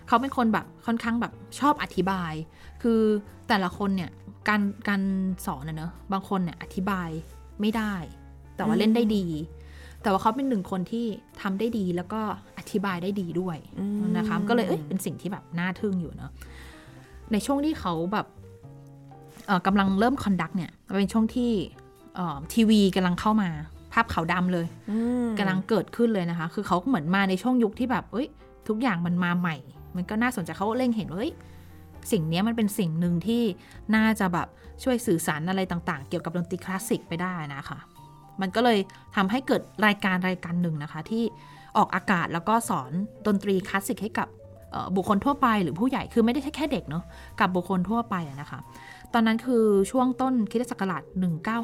[0.07, 2.33] เขาเป็นคนแบบค่อนข้างแบบชอบอธิบาย
[2.81, 2.99] คือ
[3.47, 4.11] แต่ละคนเนี่ย
[4.47, 5.01] การการ
[5.45, 7.09] สอนนะเนอะบางคนเนี่ยอธิบาย
[7.61, 7.93] ไม่ได้
[8.55, 9.25] แต่ว่าเล่นได้ดี
[10.01, 11.05] แต่ว่าเขาเป็นหนึ่งคนที่
[11.41, 12.21] ทำได้ดีแล้วก็
[12.57, 16.31] อธิบายได้ดีด้วยอืมนะคะก็เลยเอ้ยเป็นสิ่งที่แบบน่าทึ่งอยู่เนอะ
[17.31, 18.27] ในช่วงที่เขาแบบ
[19.45, 21.84] เอ่อกำลังเริ่มคอนดักเนี่ยเป็นช่วงที่เอ่อ
[22.53, 23.49] ทีวีกำลังเข้ามา
[23.93, 28.27] ภาพขาวดำเลยอืมกำลังเกิดขึ้นเลยนะคะ คือเขาเหมือนมาในช่วงยุคที่แบบเอ้ย
[28.67, 29.55] ทุกอย่างมันมาใหม่
[29.95, 31.33] มันก็น่าสนใจเขาเล็งเห็นว่าเอ้ย
[32.11, 33.41] สิ่งเนี้ยมันเป็นสิ่งหนึ่งที่
[33.95, 34.47] น่าจะแบบ
[34.83, 37.79] ช่วยสื่อสารอะไรต่างๆ เกี่ยวกับดนตรีคลาสสิกไปได้นะคะ
[38.41, 38.79] มันก็เลย
[39.15, 41.23] ทำให้เกิดรายการรายการหนึ่งนะคะ ที่
[41.77, 42.91] ออกอากาศแล้วก็สอน
[43.27, 44.27] ดนตรีคลาสสิกให้กับ
[44.71, 47.03] เอ่อบุคคลทั่วไปหรือผู้ใหญ่คือไม่ได้ใช่แค่เด็กเนาะ
[47.39, 48.59] กับบุคคลทั่วไปอะนะคะ
[49.15, 51.03] ตอนนั้นคือช่วงต้นคริสตศักราช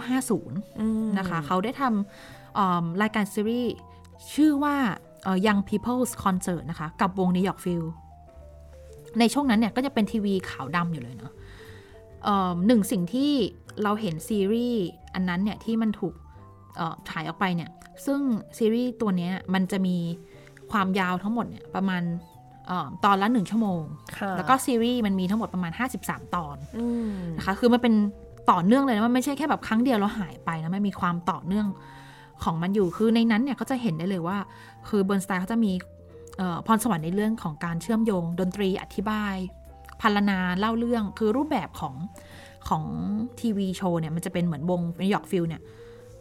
[0.09, 3.73] 1950อืมนะคะ เขาได้ทำเอิ่มรายการซีรีส์
[4.33, 4.75] ชื่อว่า
[5.23, 7.83] เอ่อ Young People's Concert นะคะ กับวง New York Phil
[9.19, 11.33] ในช่วงนั้นเนี่ยก็จะเป็นทีวีขาวดำอยู่เลยเนาะ
[12.23, 13.31] เอิ่มหนึ่งสิ่งที่
[13.83, 14.83] เราเห็นซีรีส์
[15.13, 16.13] อันนั้นเนี่ยที่มันถูก
[16.75, 17.71] เอ่อถ่ายออกไปเนี่ย
[18.05, 18.19] ซึ่ง
[18.57, 19.97] ซีรีส์ตัวเนี้ยมันจะมี
[20.71, 22.30] ความยาวทั้งหมดเนี่ยประมาณเออ
[23.05, 23.81] ตอนละหนึ่งชั่วโมง
[24.17, 25.71] ค่ะแล้วก็ซีรีส์มันมีทั้งหมดประมาณ
[26.03, 27.93] 53 ตอนอืมนะคะ คือมันเป็น
[28.51, 31.67] ต่อเนื่องเลยนะมันไม่ใช่แค่แบบครั้งเดียวแล้วหายไปนะ มันมีความต่อเนื่อง
[32.43, 34.37] ของมันอยู่ คือในนั้นเนี่ยก็จะเห็นได้เลยว่า
[34.89, 35.71] คือ Bernstein เขาจะมี
[36.37, 39.35] เอ่อพรสวรรค์ในเรื่องของการเชื่อมโยง ดนตรีอธิบาย
[40.01, 41.95] พรรณนาเล่าเรื่อง คือรูปแบบของ
[42.69, 42.83] ของ
[43.39, 45.61] TV show เนี่ยมันจะเป็นเหมือนวง New York Phil เนี่ย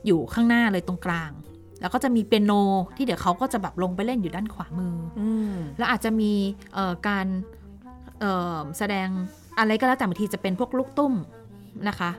[0.06, 1.30] อยู่ข้างหน้าเลยตรงกลาง
[1.80, 2.52] แล้วก็จะมีเปียโน
[2.96, 6.32] ที่เดี๋ยวเขาก็จะแบบลงไปเล่นอยู่ด้านขวามืออืมแล้วอาจจะมี
[6.74, 7.26] เอ่อการ
[8.20, 9.08] เอ่อแสดง
[9.58, 11.14] อะไรก็แล้วแต่บางทีจะเป็นพวกลูกตุ้ม
[11.88, 12.10] นะคะ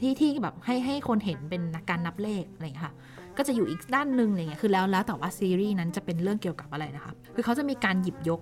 [0.00, 2.94] ที่ที่แบบให้ให้คนเห็นเป็นการนับเลขอะไรอย่างเงี้ยค่ะ
[3.36, 8.40] ก็จะอยู่อีกด้านหนึ่งอะไรเงี้ยคือแล้วแล้วแต่ว่าซีรีส์นั้นจะเป็นเรื่องเกี่ยวกับอะไรนะคะ คือเขาจะมีการหยิบยก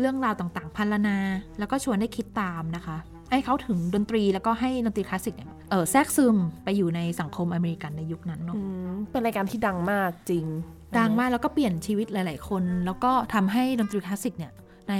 [0.00, 1.16] เรื่องราวต่างๆพรรณนา
[1.58, 2.96] แล้วก็ชวนได้คิดตามนะคะ
[3.30, 10.46] ให้เขาถึงดนตรีแล้วก็ให้ดนตรีคลาสสิกเนี่ยเออแทรกซึมไปอยู่ในสังคมอเมริกันในยุคนั้นเนาะอืมเป็นรายการที่ดังมากจริง
[10.98, 14.52] ดังมากแล้วก็เปลี่ยนชีวิตหลาย ๆ คน แล้วก็ทำให้ดนตรีคลาสสิกเนี่ย
[14.90, 14.94] ใน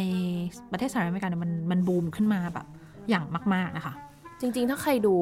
[0.70, 2.66] ประเทศสหรัฐอเมริกาเนี่ยมันมันบูมขึ้นมาแบบ
[3.08, 3.24] อย่าง
[3.54, 3.94] มาก ๆ นะคะ
[4.40, 5.16] จริง ๆ ถ้าใครดู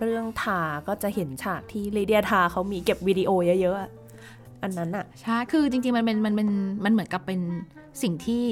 [0.00, 3.90] เรื่องทาก็จะเห็นฉากที่เลเดียทาเขามีเก็บวิดีโอเยอะ ๆอะ
[4.62, 6.50] อันนั้นอะใช่ คือจริง ๆ มันเป็นมันเป็น
[6.84, 7.40] มันเหมือนกับเป็น
[8.02, 8.44] สิ่งที่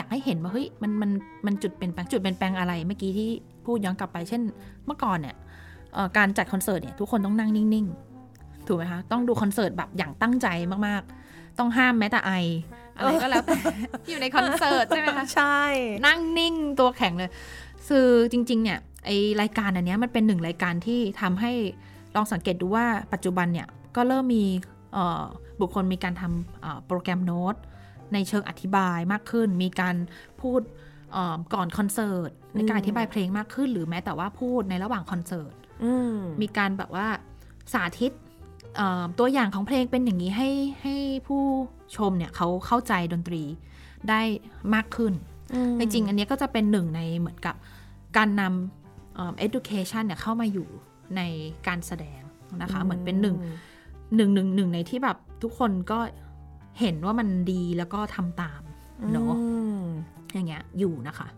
[0.00, 1.10] อยากให้เห็นว่าเฮ้ยมันมัน
[1.46, 3.30] มันจุดเป็นแปลงจุดเป็นแปลงอะไรเมื่อกี้ที่
[3.66, 4.42] พูดย้อนกลับไปเช่น
[4.86, 5.36] เมื่อก่อนเนี่ย
[5.94, 10.46] เอ่อการจัดคอนเสิร์ตเนี่ยทุกคนต้องนั่งนิ่งๆ ถูกไหมคะ ต้องดูคอนเสิร์ตแบบอย่างตั้งใจ
[10.86, 12.32] มากๆ ต้องห้ามแม้แต่ไอ
[12.96, 13.54] อะไรก็แล้วแต่
[14.04, 15.60] ที่อยู่ในคอนเสิร์ตใช่ไหมคะใช่
[16.06, 17.30] นั่งนิ่งตัวแข็งเลย
[17.88, 21.52] คือจริง ๆ เนี่ยไอรายการอันเนี้ยมันเป็นหนึ่งรายการที่ทำให้
[22.14, 24.44] ลองสังเกตดูว่าปัจจุบันเนี่ยก็เริ่มมี
[24.92, 25.22] เอ่อ
[25.60, 27.54] บุคคลมีการทำเอ่อโปรแกรมโน้ต
[28.14, 29.96] ในเชิงอธิบายมากขึ้น มีการ
[30.40, 30.60] พูด
[31.12, 35.54] เอ่อก่อนคอนเสิร์ตในการอธิบายเพลงมากขึ้น หรือแม้แต่ว่าพูดในระหว่างคอนเสิร์ต
[35.84, 37.06] อืมมีการแบบว่า
[37.72, 38.12] สาธิต
[38.76, 40.50] เอ่อตัวอย่างของเพลงเป็นอย่างนี้ให้
[40.82, 40.94] ให้
[41.26, 41.42] ผู้
[41.96, 43.42] ชมเนี่ยเขาเข้าใจดนตรี
[44.08, 44.20] ได้
[44.74, 45.12] มากขึ้น
[45.78, 47.54] จริงๆ อันเนี้ยก็จะเป็นหนึ่งในเหมือนกับ
[48.16, 50.68] การนำเอ่อ education เนี่ยเข้ามาอยู่
[51.16, 51.20] ใน
[51.66, 52.20] การแสดง
[52.62, 53.36] นะคะ เหมือนเป็นหนึ่ง
[54.16, 55.98] หนึ่งหนึ่งหนึ่งในที่แบบทุกคนก็
[56.80, 58.60] เห็นว่ามันดีแล้วก็ทำตาม
[59.12, 59.84] เนาะอืม
[60.32, 61.28] อย่างเงี้ยอยู่นะคะ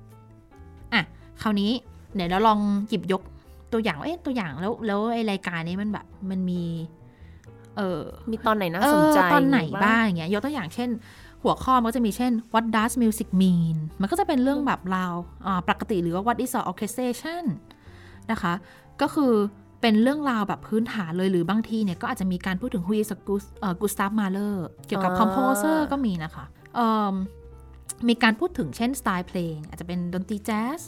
[0.92, 1.02] อะ
[1.42, 1.70] คราวนี้
[2.14, 3.22] เดี๋ยวเราลองหยิบยก
[3.72, 6.62] ตัวอย่างว่าเอ๊ะตัวอย่างแล้ว แล้วไอรายการนี้มันแบบมันมี
[7.76, 10.90] เออมีตอนไหนน่าเอสนอใจตอนไหนรืบ้างอย่างเงี้ยยกตัวอย่างเช่น
[11.42, 15.14] หัวข้อมันก็จะมีเช่น what does music mean มันก็จะเป็นเรื่องแบบราว
[15.46, 17.44] อ่าปกติหรือว่า what is a orchestration
[18.30, 18.52] นะคะ
[19.00, 19.32] ก็คือ
[19.82, 23.10] เป็นเรื่องราวแบบพื้นฐานเลยหรือบางทีเนี่ยก็อาจจะมีการพูดถึง who is
[23.80, 24.54] Gustav Mahler
[24.86, 27.14] เกี่ยวกับอ่า composer ก็มีนะคะเอิ่ม
[28.08, 30.80] มีการพูดถึงเช่นสไตล์เพลง อาจจะเป็นดนตรีแจ๊ส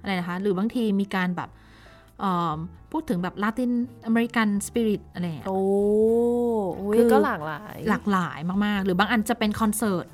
[0.00, 1.50] อะไรนะคะหรือบางทีมีการแบบ
[2.20, 2.58] เอิ่ม
[2.92, 3.70] พูดถึงแบบลาติน
[4.06, 5.60] อเมริกันสปิริตอะไรอย่างเงี้ยโอ้
[6.80, 10.04] อุ๊ยคือก็หลากหลาย หลากหลายมาก ๆ หรือบางอันจะเป็นคอนเสิร์ต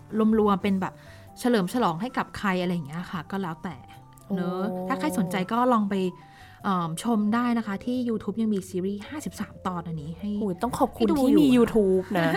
[0.40, 0.94] รวมๆเป็นแบบ
[1.40, 3.76] เฉลิมฉลองให้กับใครอะไรอย่างเงี้ยค่ะ ก็แล้วแต่
[4.34, 6.12] เนอะโอ้ถ้าใครสนใจก็ลองไปเอิ่ม
[7.04, 9.02] ชมได้นะคะที่ YouTube ยังมีซีรีส์
[9.32, 12.32] 53 ตอนอันนี้ให้โอ้ยต้องขอบคุณที่ดูที่อยู่มีอะ YouTube นะ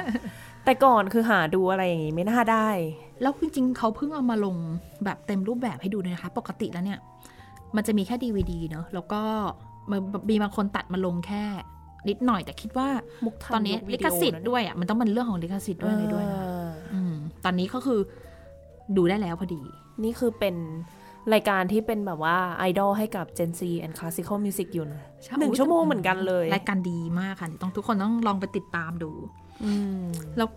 [0.65, 2.69] แต่ก่อนคือหาดูอะไรอย่างงี้ไม่น่าได้
[3.21, 4.55] แล้วจริงๆเขาเพิ่งเอามาลง
[5.05, 6.99] แบบเต็มรูปแบบให้ดูเลยนะคะ ปกติแล้วเนี่ย
[7.75, 9.21] มันจะมีแค่ DVD เนอะแล้วก็
[9.91, 9.99] มัน
[10.29, 11.43] มีบางคนตัดมาลงแค่
[12.09, 12.87] นิดหน่อยแต่คิดว่า
[13.25, 17.13] มุกทัตอนนี้ยุคลิขสิทธิ์ด้วยอะมันต้องเป็นเรื่องของลิขสิทธิ์ด้วยอะไรด้วยนะอ่าอืม
[17.43, 17.99] ตอนนี้ก็คือ
[18.97, 19.61] ดูได้แล้วพอดี
[20.03, 20.55] นี่คือเป็น
[21.33, 29.11] รายการที่เป็นแบบว่าไอดอลให้กับ Gen Z and Classical Music อยู่นะใช่หนึ่งอุ๊ยชั่วโมงเหมือนกันเลย รายการดีมากค่ะ ต้องทุกคนต้องลองไปติดตามดู
[29.63, 30.03] อืม
[30.37, 30.49] แล้ว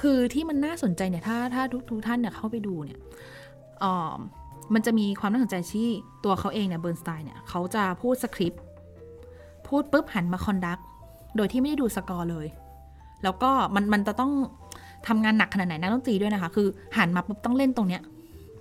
[0.00, 2.98] คือที่มันน่าสนใจเนี่ย ถ้าถ้าทุกทุกท่านเนี่ยเข้าไปดูเนี่ย
[3.80, 4.14] เอ่อ
[4.74, 5.88] มันจะมีความน่าสนใจที่
[6.24, 8.62] ตัวเขาเองเนี่ย Bernstein เนี่ยเขาจะพูดสคริปต์
[9.66, 10.78] พูดปุ๊บหันมา conduct
[11.36, 12.46] โดยที่ไม่ได้ดูสกอร์เลย
[13.24, 14.32] แล้วก็มันมันจะต้อง
[15.08, 18.02] ทำงานหนักขนาดไหนนักดนตรีด้วยนะคะ คือหันมาปุ๊บต้องเล่นตรงเนี้ย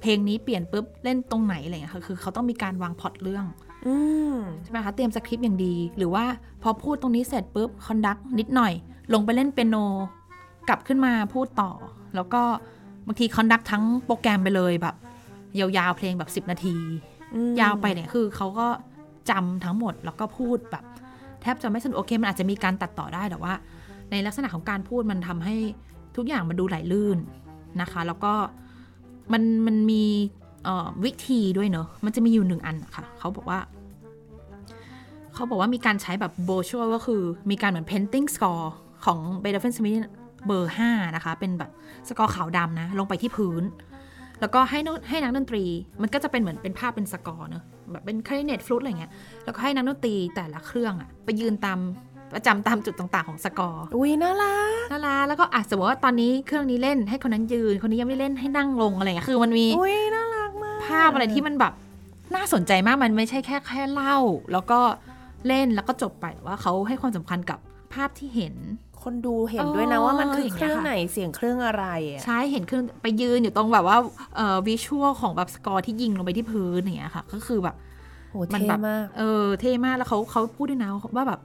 [0.01, 3.45] เพลงนี้เปลี่ยนปุ๊บเล่นตรงไหนอะไรอย่างเงี้ยค่ะคือเขาต้องมีการวางพล็อตเรื่อง
[3.87, 3.95] อื
[4.33, 6.25] มใช่ไหมคะเตรียมสคริปต์อย่างดี หรือว่า
[6.63, 8.73] พอพูดตรงนี้เสร็จปุ๊บ conduct นิดหน่อย
[9.13, 9.75] ลงไปเล่นเปียโน
[10.67, 11.71] กลับขึ้นมาพูดต่อ
[12.15, 12.41] แล้วก็
[13.07, 14.95] บางที conduct ทั้งโปรแกรมไปเลยแบบ
[15.59, 16.75] ยาวๆเพลงแบบ 10 นาที
[17.33, 18.67] อืมยาวไปเนี่ยคือเขาก็
[19.29, 20.83] จำทั้งหมดแล้วก็พูดแบบ
[21.41, 23.53] แทบจะไม่สะดุดโอเค มันอาจจะมีการตัดต่อได้แต่ว่า
[24.11, 25.55] ในลักษณะของการพูดมันทำให้
[26.15, 27.17] ทุกอย่างมันดูไหลลื่น
[27.81, 28.33] นะคะ แล้วก็
[29.33, 30.03] มันมันมี
[31.05, 33.59] วิธีด้วยเนอะมันจะมีอยู่หนึ่งอันค่ะ เขาบอกว่า
[35.33, 37.21] เขาบอกว่ามีการใช้แบบ visual ก็คือ
[37.51, 38.67] มีการเหมือน painting score
[39.05, 40.03] ของ b e t h o v e n Smith
[40.47, 41.71] เบอร์ 5 นะคะ เป็นแบบ
[42.07, 43.63] สกอร์ขาวดำนะ ลงไปที่พื้น
[44.39, 45.63] แล้วก็ให้ให้นักดนตรี
[46.01, 49.11] มันก็จะเป็นเหมือนเป็นภาพเป็นสกอร์เนอะแบบเป็นคลาริเนตฟลุตอะไรเงี้ย
[49.43, 51.79] แล้วก็ให้นักดนตรีแต่ละเครื่องอะไปยืนตาม
[52.33, 61.73] ประจำตามจุดต่าง ๆ ของสกอร์ อุ้ยน่ารักน่ารักแล้วก็อะสมมติว่าตอนนี้เครื่องนี้เล่นให้คนนั้นยืน คนนี้ยังไม่เล่นให้นั่งลงอะไรเงี้ยคือมันมีอุ้ยน่ารักมาก ภาพอะไรที่มันแบบ
[62.35, 64.17] น่าสนใจมากมันไม่ใช่แค่แค่เล่า
[64.51, 64.79] แล้วก็
[65.47, 67.59] เล่นแล้วก็จบไปแต่ว่าเขาให้ความสำคัญกับ
[67.93, 68.55] ภาพที่เห็น
[69.03, 73.97] คนดูเห็นด้วยนะว่ามันคือเอออย่างเงี้ยรื่องไหนเสียงเครื่องอะไรอะใช้เห็นเครื่องไปยืนอยู่ตรงแบบว่า
[74.35, 77.75] เอ่อ visual ของแบบสกอร์ที่ยิงลงไปที่พื้นอย่างเงี้ยค่ะ ก็คือแบบ
[78.31, 81.39] โหมันเท่แบบมากเออเท่มากแล้วเขาเขาพูดด้วยนะว่าแบบ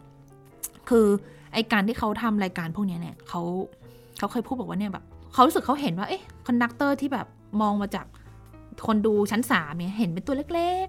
[0.91, 1.07] คือ
[1.53, 3.43] ไอการที่เขาทำรายการพวกนี้เนี่ยเขา
[4.19, 7.27] เขาเคยพูดบอกว่าเนี่ยแบบเขารู้สึกเขาเห็นว่าเอ๊ะ conductor ที่แบบ
[7.61, 8.07] มองมาจาก
[8.87, 10.87] คนดูชั้นสามเนี่ยเห็นเป็นตัวเล็ก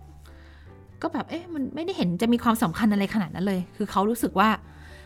[0.47, 4.49] ๆ ก็แบบเอ๊ะมันไม่ได้เห็นจะมีความสำคัญอะไรขนาดนั้นเลย คือเขารู้สึกว่า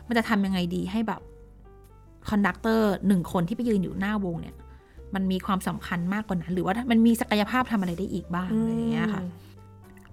[0.08, 1.22] มันจะทำยังไงดีให้แบบ
[2.30, 4.56] conductor หนึ่งคนที่ไปยืนอยู่หน้าวงเนี่ย
[5.16, 9.24] มันมีความสำคัญมากกว่านั้น หรือว่ามันมีศักยภาพทำอะไรได้อีกบ้างอะไรอย่างเงี้ยค่ะ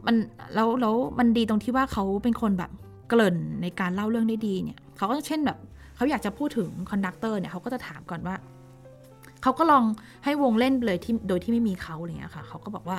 [0.07, 0.17] มัน
[0.55, 2.71] แล้วแล้วมันดีตรงที่ว่าเขาเป็นคนแบบ
[3.09, 5.59] เกริ่นในการเล่าเรื่องได้ดีเนี่ยเขาก็เช่นแบบ
[5.97, 8.37] เขาอยากจะพูดถึง conductor เนี่ยเขาก็จะถามก่อนว่า
[9.43, 9.85] เขาก็ลอง
[10.25, 12.99] ให้วงเล่นเลยที่โดยที่ไม่มีเขาอะไรเงี้ยค่ะเขาก็บอกว่า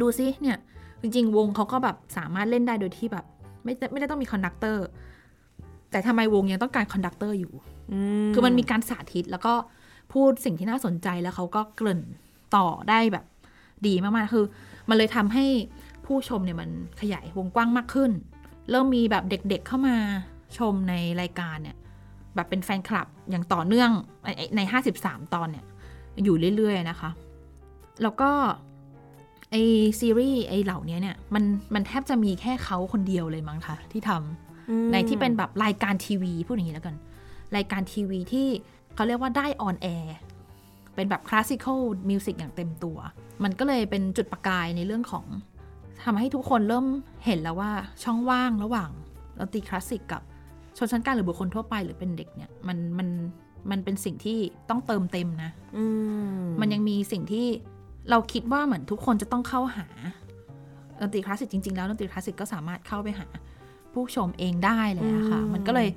[0.00, 0.56] ดูซิเนี่ย
[1.00, 3.24] จริงๆ วงเขาก็แบบสามารถเล่นได้โดยที่แบบ
[3.64, 4.84] ไม่ไม่ได้ต้องมี conductor
[5.90, 7.52] แต่ทำไมวงยังต้องการ conductor อยู่
[8.34, 9.54] คือมันมีการสาธิตแล้วก็
[10.12, 12.00] พูดสิ่งที่น่าสนใจแล้วเขาก็เกริ่น
[12.56, 13.24] ต่อได้แบบ
[13.86, 14.44] ดีมากๆ คือ
[14.88, 15.44] มันเลยทำให้
[16.06, 16.70] ผู้ชมเนี่ยมัน
[17.00, 18.10] ขยายวงกว้างมากขึ้น
[18.70, 19.96] เริ่มมีแบบเด็กๆเข้ามา
[20.58, 21.76] ชมในรายการเนี่ย
[22.34, 23.90] แบบเป็นแฟนคลับอย่างต่อเนื่อง
[24.56, 24.60] ใน
[24.96, 25.64] 53 ตอนเนี่ย
[26.24, 27.10] อยู่เรื่อยๆนะคะ
[28.02, 28.30] แล้วก็
[29.50, 29.56] ไอ
[30.00, 31.44] ซีรีส์ไอเหล่านี้เนี่ยมัน
[31.74, 36.96] มันแทบจะมีแค่เขาคนเดียวเลยมั้งคะที่ทำในที่เป็นแบบรายการทีวีพูดอย่างนี้แล้วกัน
[37.56, 38.46] รายการทีวีที่
[38.94, 40.16] เขาเรียกว่าได้ on air
[40.94, 42.98] เป็นแบบ classical music อย่างเต็มตัว
[43.44, 45.24] มันก็เลยเป็นจุดประกายในเรื่องของ
[46.04, 46.86] ทำให้ทุกคนเริ่ม
[47.24, 47.72] เห็นแล้วว่า
[48.02, 48.90] ช่องว่างระหว่าง
[49.38, 50.22] ดนตรีคลาสสิกกับ
[50.76, 53.08] ชนชั้นกลางหรือบุคคลทั่วไปหรือเป็นเด็กเนี่ยมันมัน
[53.70, 54.38] มันเป็นสิ่งที่
[54.68, 55.50] ต้องเติมเต็มนะ
[56.60, 57.46] มันยังมีสิ่งที่
[58.10, 59.86] เราคิดว่าเหมือนทุกคนจะต้องเข้าหา
[61.00, 63.26] ดนตรีคลาสสิกจริงๆแล้วดนตรีคลาสสิกก็สามารถเข้าไปหา
[63.92, 65.88] ผู้ชมเองได้เลยอะค่ะ มันก็เลย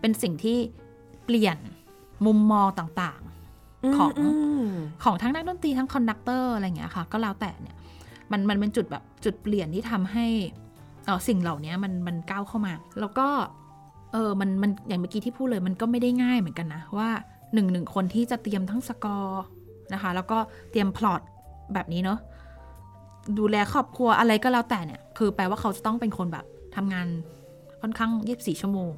[0.00, 0.58] เป็นสิ่งที่
[1.24, 1.58] เปลี่ยน
[2.26, 4.12] มุมมองต่างๆ ของ
[5.04, 7.76] ของทั้งนักดนตรีทั้ง conductor อะไรเงี้ยค่ะ ก็แล้วแต่เนี่ย
[8.32, 10.26] มันมันเป็นจุดแบบจุดเปลี่ยนที่ทำให้
[11.04, 13.26] เออสิ่งเหล่านี้มันมันก้าวเข้ามา แล้วก็
[14.12, 17.08] เออมันมันอย่างเมื่อกี้ที่พูดเลยมันก็ไม่ได้ง่ายเหมือนกันนะว่า
[17.54, 19.42] หนึ่งหนึ่งคนที่จะเตรียมทั้งสกอร์
[19.92, 20.38] นะคะ แล้วก็
[20.70, 21.20] เตรียมพล็อต
[21.74, 22.18] แบบนี้เนาะ
[23.38, 26.44] ดูแลครอบครัวอะไรก็แล้วแต่เนี่ย คือแปลว่าเขาจะต้องเป็นคนแบบ
[26.76, 27.06] ทำงาน
[27.80, 28.92] ค่อนข้างยี่สิบสี่ชั่วโมง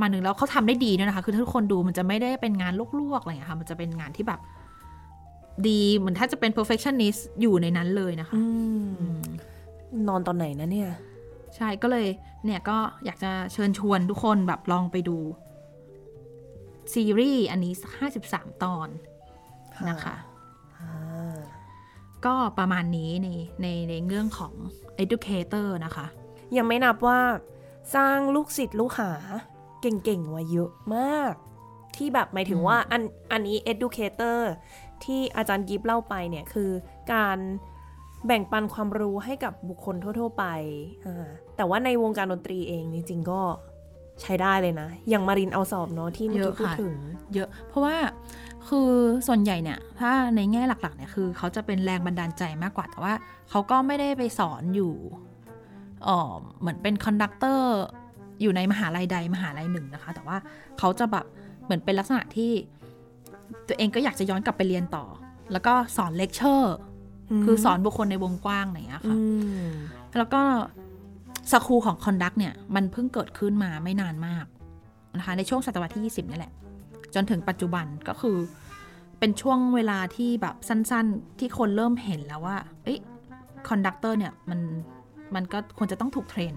[0.00, 4.40] มาหนึ่งแล้วเขาทำได้ดีด้วยนะคะ คือถ้าทุกคนดูมันจะไม่ได้เป็นงานลวกๆอะไรอย่างเงี้ยค่ะ มันจะเป็นงานที่แบบ
[5.68, 8.36] ดีเหมือนถ้าจะเป็น perfectionist อยู่ในนั้นเลยนะคะ
[10.08, 10.90] นอนตอนไหนนะเนี่ย
[11.56, 12.06] ใช่ก็เลย
[12.44, 15.18] เนี่ยก็อยากจะเชิญชวนทุกคนแบบลองไปดู
[16.92, 18.88] ซีรีส์อันนี้ห้าสิบสามตอน
[19.88, 20.16] นะคะ
[22.26, 23.28] ก็ประมาณนี้ใน
[23.62, 24.52] ในในเรื่องของ
[25.02, 26.06] educator นะคะ
[26.56, 27.20] ยังไม่นับว่า
[27.94, 29.12] สร้างลูกศิษย์ลูกหา
[29.80, 31.34] เก่งๆไว้เยอะมาก
[31.96, 33.02] ที่แบบหมายถึงว่าอัน
[33.32, 34.40] อันนี้ educator
[35.04, 36.70] ที่อาจารย์กิฟเล่าไปเนี่ยคือ
[37.12, 37.38] การ
[38.26, 40.44] แบ่งปันความรู้ให้กับบุคคลทั่ว ๆ ไป
[41.56, 43.40] แต่ว่าในวงการดนตรีเองจริงๆก็
[44.22, 46.94] ใช้ได้เลยนะ อย่างมารินเอาสอบเนาะที่เมื่อกี้พูดถึง
[47.34, 47.96] เยอะ เพราะว่า
[48.68, 48.90] คือ
[49.28, 53.14] ส่วนใหญ่เนี่ย ถ้าในแง่หลักๆเนี่ยคือเขาจะเป็นแรงบันดาลใจมากกว่า แต่ว่า
[53.50, 54.94] เขาก็ไม่ได้ไปสอนอยู่
[56.60, 57.74] เหมือนเป็น conductor
[58.40, 60.36] อยู่ในมหาลัยใดมหาลัยหนึ่งนะคะ แต่ว่า
[60.78, 61.26] เขาจะแบบ
[61.64, 62.50] เหมือนเป็นลักษณะที่
[63.68, 65.04] ตัวเองก็อยากจะย้อนกลับไปเรียนต่อ
[65.52, 66.76] แล้วก็สอนเลคเชอร์
[67.44, 69.16] คือสอนบุคคลในวงกว้างอย่างเงี้ยค่ะ
[70.18, 70.42] แล้วก็
[71.52, 74.44] school ของ conduct เนี่ย มันเพิ่งเกิดขึ้นมาไม่นานมาก
[75.18, 76.52] นะคะ ในช่วงศตวรรษที่ 20 นี่แหละ
[77.14, 78.36] จนถึงปัจจุบันก็คือ
[79.18, 83.00] เป็นช่วงเวลาที่แบบสั้นๆ ที่คนเริ่มเห็นแล้วว่า เอ๊ะ
[83.68, 84.60] conductor เนี่ย มัน
[85.34, 86.54] มันก็ควรจะต้องถูก train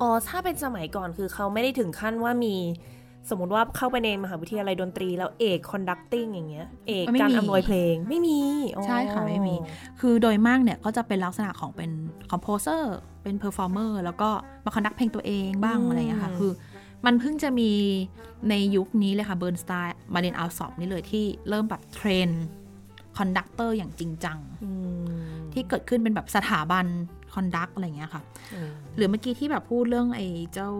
[0.00, 2.54] อ๋อถ้าเป็นสมัยก่อนคือเขาไม่ได้ถึงขั้นว่ามี
[3.30, 8.40] สมมติว่าเข้าไปในมหาวิทยาลัยดนตรี แล้วเอก conducting อย่างเงี้ย เอกการอำนวยเพลงไม่มี
[8.86, 9.54] ใช่ค่ะ ไม่มี
[10.00, 11.90] คือโดยมากเนี่ยก็จะเป็นลักษณะของเป็น
[12.30, 14.30] composer เป็น performer แล้วก็
[14.64, 16.52] มา conduct เพลงตัวเองบ้างอะไรอย่างเงี้ยค่ะ คือ
[17.06, 17.70] มันเพิ่งจะมี
[18.50, 22.28] ในยุคนี้เลยค่ะเบิร์นสไตน์ Marin Alsop นี่เลยที่เริ่มแบบ train
[23.18, 24.38] conductor อย่างจริงจัง
[25.52, 26.86] ที่เกิดขึ้นเป็นแบบสถาบัน
[27.34, 28.22] conduct อะไรเงี้ยค่ะ
[28.96, 30.70] หรือเมื่อกี้ที่แบบพูดเรื่องไอ้เจ้า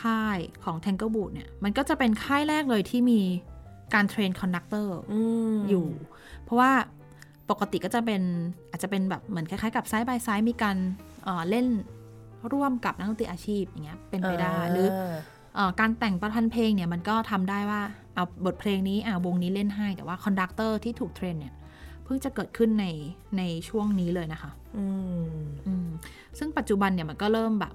[0.00, 3.20] ค่ายของ t a n g l e Boot เนี่ย มันก็จะเป็นค่ายแรกเลยที่มี
[3.94, 4.98] การ train conductor
[5.68, 5.86] อยู่
[6.42, 6.70] เพราะว่า
[7.50, 8.22] ปกติก็จะเป็น
[8.70, 10.76] อาจจะเป็นแบบเหมือนคล้ายๆ กับ side by side มีการ
[11.50, 11.66] เล่น
[12.52, 14.88] ร่วมกับนักดนตรีอาชีพอย่างเงี้ยเป็นไปได้หรือ
[15.56, 17.82] อการแต่งประพันธ์เพลงเนี่ยมันก็ทำได้ว่า
[18.14, 21.54] เอาบทเพลงนี้อ่าวงนี้เล่นให้ แต่ว่า conductor ที่ถูก train เนี่ย
[22.04, 22.86] เพิ่งจะเกิดขึ้นใน
[23.38, 24.50] ในช่วงนี้เลยนะคะ
[26.38, 27.74] ซึ่งปัจจุบันเนี่ยมันก็เริ่มแบบ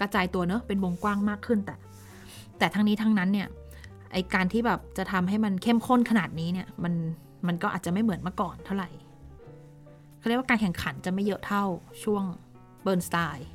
[0.00, 1.74] กระจายตัวเนอะเป็นวงกว้างมากขึ้นแต่
[2.58, 3.48] แต่ทั้งนี้ทั้งนั้นเนี่ย
[4.12, 6.94] ไอการที่แบบจะทำให้มันเข้มข้นขนาดนี้เนี่ยมัน
[7.46, 8.90] มันก็อาจจะไม่เหมือนเมื่อก่อนเท่าไหร่
[10.18, 11.64] เขาเรียกว่าการแข่งขันจะไม่เยอะเท่า
[12.04, 12.24] ช่วง
[12.82, 13.48] เบิร์นสไตน์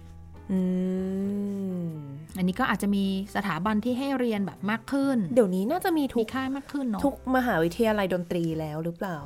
[2.37, 9.17] อันนี้ก็อาจจะมีสถาบันที่ให้เรียนแบบมากขึ้น เดี๋ยวนี้น่าจะมีทุกค่ายมากขึ้นเนาะทุกมหาวิทยาลัยดนตรีแล้วหรือเปล่า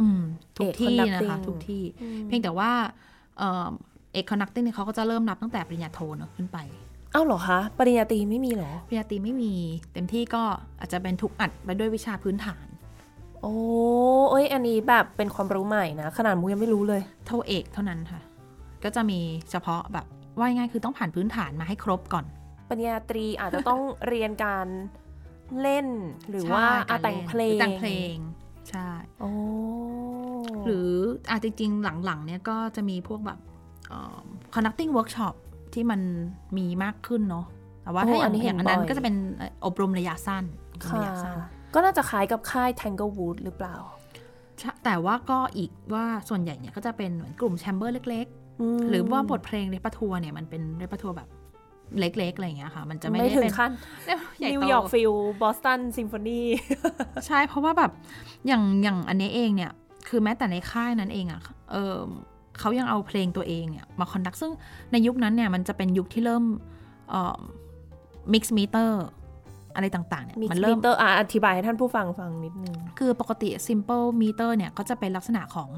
[0.00, 0.20] อืม
[0.58, 1.82] ทุกที่นะคะ ทุกที่
[2.26, 2.70] เพียงแต่ว่า
[3.38, 6.58] เอก conducting เนี่ยเขาก็จะเริ่มนับตั้งแต่ปริญญาโทเนอะขึ้นไป
[7.12, 9.52] เอ้าเหรอคะ ปริญญาตรีไม่มีหรอ ปริญญาตรีไม่มี
[9.92, 10.42] เต็มที่ก็
[10.80, 12.66] อาจจะเป็นถูกอัดไปด้วยวิชาพื้นฐาน
[13.42, 13.54] โอ้
[14.30, 18.20] เอ้ย อันนี้แบบเป็นความรู้ใหม่นะ ขนาดมูยังไม่รู้เลย โทเอกเท่านั้นค่ะ
[18.84, 20.06] ก็จะมีเฉพาะแบบ
[20.38, 22.24] ว่าง่ายๆคือต้องผ่านพื้นฐานมาให้ครบก่อน
[22.68, 24.66] ปริญญาตรีอาจจะต้องเรียนการ
[25.62, 25.86] เล่น
[26.30, 28.16] หรือว่าใช่อะการแต่งเพลงแต่งเพลง
[28.70, 28.88] ใช่
[29.20, 29.30] โอ้
[30.64, 30.90] หรือ
[31.30, 33.38] อาจจริงๆหลังๆ เนี่ยก็จะมีพวกแบบ
[33.88, 34.18] เอ่อ
[34.54, 35.34] conducting workshop
[35.74, 36.00] ที่มัน
[36.58, 37.46] มีมากขึ้นเนาะ
[37.82, 39.14] แต่ว่าถ้าอย่างอย่างอันนั้นก็จะเป็น
[39.66, 41.36] อบรมระยะสั้นอบรมค่ะระยะสั้น
[41.74, 43.76] ก็น่าจะคล้ายกับค่าย Tanglewood หรือเปล่า
[44.58, 51.28] ใช่แต่ว่าก็อีกว่าส่วนใหญ่เนี่ยก็จะเป็นเหมือนกลุ่ม chamber เล็กๆหรือว่าบทเพลง repertoire เนี่ยมันเป็น repertoire แบบ
[51.98, 53.70] เล็ก ๆ อะไรอย่างเงี้ยค่ะ มันจะไม่ไม่ได้ถึงขั้นเป็น
[54.38, 56.40] ใหญ่โต New York Phil Boston Symphony
[57.26, 57.90] ใช่เพราะว่าแบบ
[58.46, 59.72] อย่างอย่างอันนี้เองเนี่ย
[60.08, 61.40] คือแม้แต่ในค่ายนั้นเองอะ่ะ
[61.72, 61.96] เออ
[62.60, 64.52] เขายังเอาเพลงตัวเองเนี่ยมา conduct ซึ่ง
[64.92, 66.44] ในยุคนั้นเนี่ยมันจะเป็นยุคที่เริ่ม
[67.10, 67.40] เอ่อ
[68.32, 69.04] mixed meter
[69.74, 75.68] อะไรต่างๆเนี่ยมีมันมิเริ่มเตอร์อะอธิบายให้ท่านผู้ฟังฟังนิดนึง คือปกติ simple meter เนี่ยก็จะเป็นลักษณะของ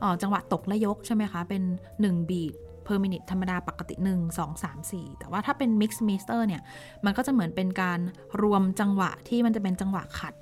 [0.00, 1.62] เออจังหวะตกและยกใช่ไหมคะ เป็น
[2.00, 2.52] 1 beat
[2.86, 6.62] per minute ธรรมดาปกติ 1 2 3 4 แต่ว่าถ้าเป็น mix meter เนี่ย
[7.04, 7.98] มันก็จะเหมือนเป็นการ
[8.42, 10.34] รวมจังหวะที่มันจะเป็นจังหวะขัด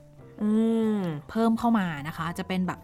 [0.43, 0.51] อื
[0.97, 0.99] ม
[1.31, 2.81] เพิ่มเข้ามานะคะ จะเป็นแบบ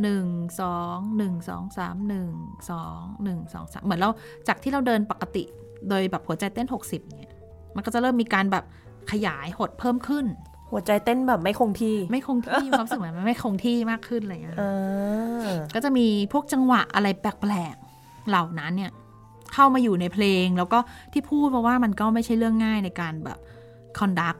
[0.00, 4.10] 1 2 1 2 3 1 2 1 2 3 เหมือนเรา
[4.48, 5.44] จากที่เราเดินปกติ
[5.88, 7.34] โดยแบบหัวใจเต้น 60เนี่ย
[7.76, 8.64] มันก็จะเริ่มมีการแบบ
[9.12, 10.26] ขยายหดเพิ่มขึ้น
[10.70, 18.92] หัวใจเต้นแบบไม่คงที่ ไม่คงที่ความรู้สึกเหมือนมันไม่คงที่มากขึ้นอะไรอย่างเงี้ยอ่าก็จะมีพวกจังหวะอะไรแปลกๆเหล่านั้นเนี่ย
[19.52, 20.78] เข้ามาอยู่ในเพลงแล้วก็
[21.12, 23.38] ที่พูดมาว่ามันก็ไม่ใช่เรื่องง่ายในการแบบ
[23.98, 24.36] คอนดัก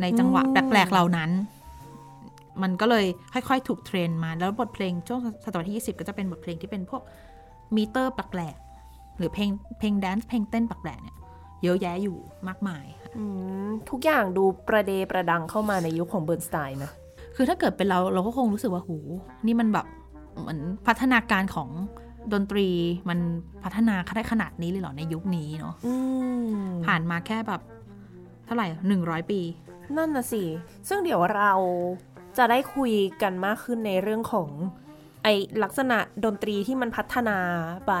[0.00, 1.30] ในจังหวะแปลกๆเหล่านั้น
[2.62, 7.02] มันก็เลยค่อยๆ ถูกเทรนมา แล้วบทเพลงช่วงศตวรรษที่ 20 ก็จะเป็นบทเพลงที่เป็นพวก
[7.76, 11.16] มีเตอร์แปลกๆหรือเพลงเพลง dance เพลงเต้นแปลกๆเนี่ย
[11.62, 12.16] เยอะแยะอยู่
[12.48, 13.24] มากมายค่ะอื
[13.66, 16.90] มทุกอย่างดูประเดประดังเข้ามาในยุคของเบิร์นสไตน์นะ
[17.36, 18.98] คือถ้าเกิดเป็นเราเราก็คงรู้สึกว่าหู
[19.46, 19.86] นี่มันแบบ
[20.38, 21.68] เหมือนพัฒนาการของ
[22.32, 22.68] ดนตรี
[23.08, 23.18] มัน
[23.64, 25.94] พัฒนาได้ขนาดนี้เลยเหรอในยุคนี้เนาะอื
[26.62, 27.60] มผ่านมาแค่แบบ
[28.46, 29.40] เท่าไหร่หนึ่งร้อยปี
[29.96, 30.42] นั่นน่ะสิ
[30.88, 31.52] ซึ่งเดี๋ยวเรา
[32.40, 34.48] จะได้คุยกันมากขึ้นในเรื่องของ
[35.22, 35.28] ไอ
[35.62, 37.38] ลักษณะดนตรีที่มันพัฒนา
[37.88, 37.94] ไป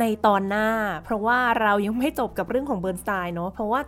[0.00, 0.68] ในตอนหน้า
[1.04, 3.80] เพราะว่าเรายังไม่จบกับเรื่องของเบิร์นสไตน์เนาะเพราะว่า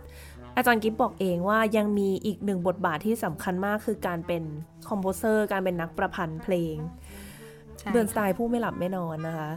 [0.57, 4.43] อาจารย์กิฟบอกเองว่ายังมีอีกหนึ่งบทบาทที่สำคัญมากคือการเป็น
[4.89, 6.75] composer การเป็นนักประพันธ์เพลง
[7.79, 9.51] ใช่เบิร์นสไตน์ผู้ไม่หลับไม่นอนนะคะ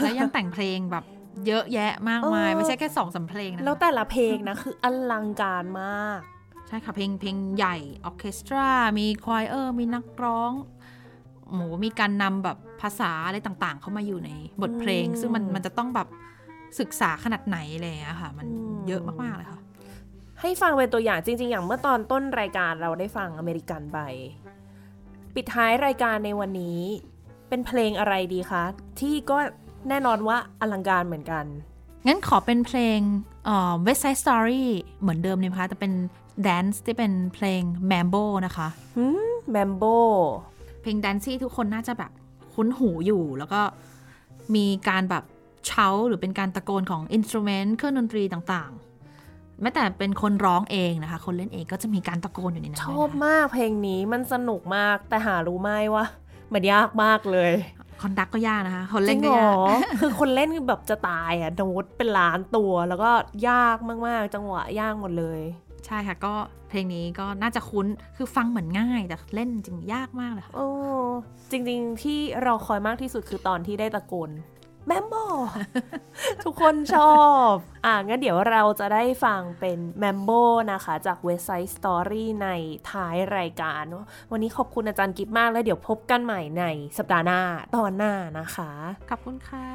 [0.00, 1.04] แล้วยังแต่งเพลงแบบ
[1.46, 8.68] เยอะแยะมากมายเออไม่ใช่แค่สองสามเพลงนะแล้วแต่ละเพลงนะคืออลังการมากใช่ค่ะเพลงเพลงใหญ่ออร์เคสตรา
[8.98, 10.52] มี choir มีนักร้อง
[11.48, 14.30] โหมีการนำแบบภาษาอะไรต่างๆ เข้ามาอยู่ใน
[14.62, 16.08] บทเพลงอืมซึ่งมันมันจะต้องแบบ
[16.80, 19.60] ศึกษาขนาดไหนอะไรอย่างเลยอะค่ะ มันอืมเยอะมากๆเลยค่ะ
[20.40, 23.98] ให้ฟังเป็นตัวอย่างจริง ๆ อย่างเมื่อตอนต้นรายการเราได้ฟังอเมริกันไป
[25.34, 26.80] ปิดท้ายรายการในวันนี้
[27.48, 28.64] เป็นเพลงอะไรดีคะ
[29.00, 29.38] ที่ก็
[29.88, 31.44] แน่นอนว่าอลังการเหมือนกัน
[32.06, 32.98] งั้นขอเป็นเพลง
[33.44, 34.64] เอ่อ West Side Story
[35.00, 35.92] เหมือนเดิมเลยนะคะแต่เป็น
[36.42, 38.68] dance ที่เป็นเพลง Mambo นะคะ
[39.50, 39.84] Mambo
[40.82, 42.12] เพลง dance ที่ทุกคนน่าจะแบบ
[42.54, 43.60] คุ้นหูอยู่แล้วก็
[44.54, 45.24] มีการแบบ
[45.66, 56.04] shout หรือเป็นการตะโกนของ instrument เครื่องดนตรีต่างๆ แม้แต่เป็นคนร้องเองนะคะ คนเล่นเองก็จะมีการตะโกนอยู่ในนั้นด้วยนะคะ ชอบมากเพลงนี้มันสนุกมากแต่หารู้ไหมว่า
[56.52, 57.52] มันยากมากเลย
[58.00, 63.10] คอนดักก็ยากนะคะ คนจเล่รินงก็เหรยาอกคือคนเล่นคือแบบจะตายอะโน้ตเป็นล้านตัว แล้วก็
[63.48, 63.76] ยาก
[64.06, 65.40] มากๆ จังหวะยากหมดเลย
[65.71, 66.34] ใช่ค่ะก็
[66.68, 67.86] เพลงนี้ก็น่าจะคุ้น
[68.16, 70.68] คือฟังเหมือนง่าย แต่เล่นจริงยากมากเลยค่ะโอ้
[71.50, 74.30] จริงๆที่เราคอยมากที่สุดคือตอนที่ได้ตะโกน
[74.86, 75.14] แมมโบ
[76.44, 77.16] ทุกคนชอ
[77.50, 77.52] บ
[77.84, 80.30] อะ งั้นเดี๋ยวเราจะได้ฟังเป็นแมมโบ
[80.72, 82.48] นะคะ จาก West Side Story ใน
[82.90, 86.64] ท้ายรายการเนอะวันนี้ขอบคุณอาจารย์กิฟมากแล้วเดี๋ยวพบกันใหม่ใน
[86.98, 87.40] สัปดาห์หน้า
[87.76, 88.70] ตอนหน้านะคะ
[89.10, 89.68] ขอบคุณค่ะ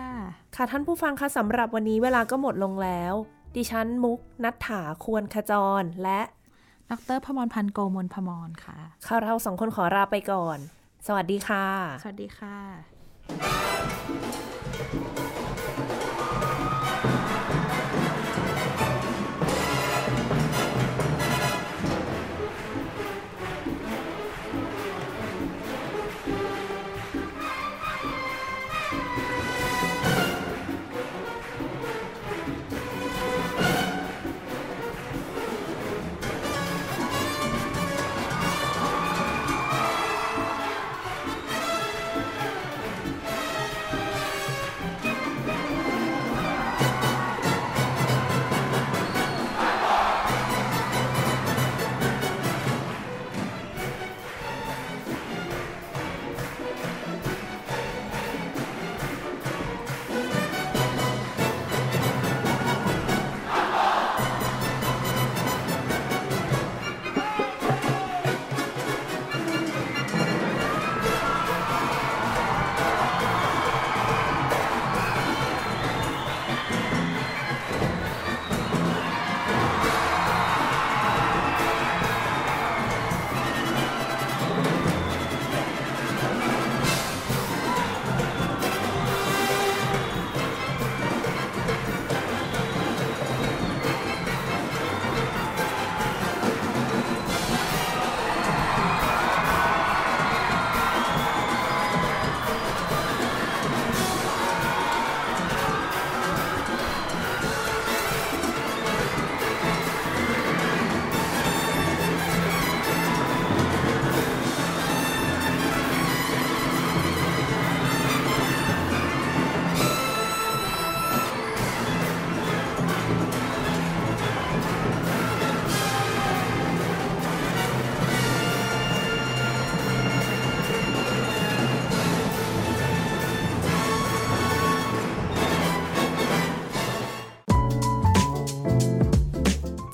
[0.55, 3.13] ค่ะท่านผู้ฟังคะสำหรับวันนี้เวลาก็หมดลงแล้ว
[3.57, 6.21] ดิฉันมุกนัฐถาควรขจร และ
[6.89, 10.57] ดรพมรพันธ์โกมลพมรค่ะข้าเราสองคนขอลาไปก่อน
[11.07, 11.65] สวัสดีค่ะ
[12.03, 12.57] สวัสดีค่ะ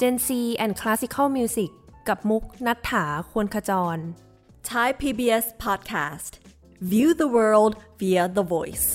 [0.03, 0.29] Gen Z
[0.63, 1.71] and Classical Music
[2.09, 3.99] กับมุกนัฐถาควรขจร
[4.71, 6.33] Thai PBS Podcast
[6.91, 8.89] View the world via the voice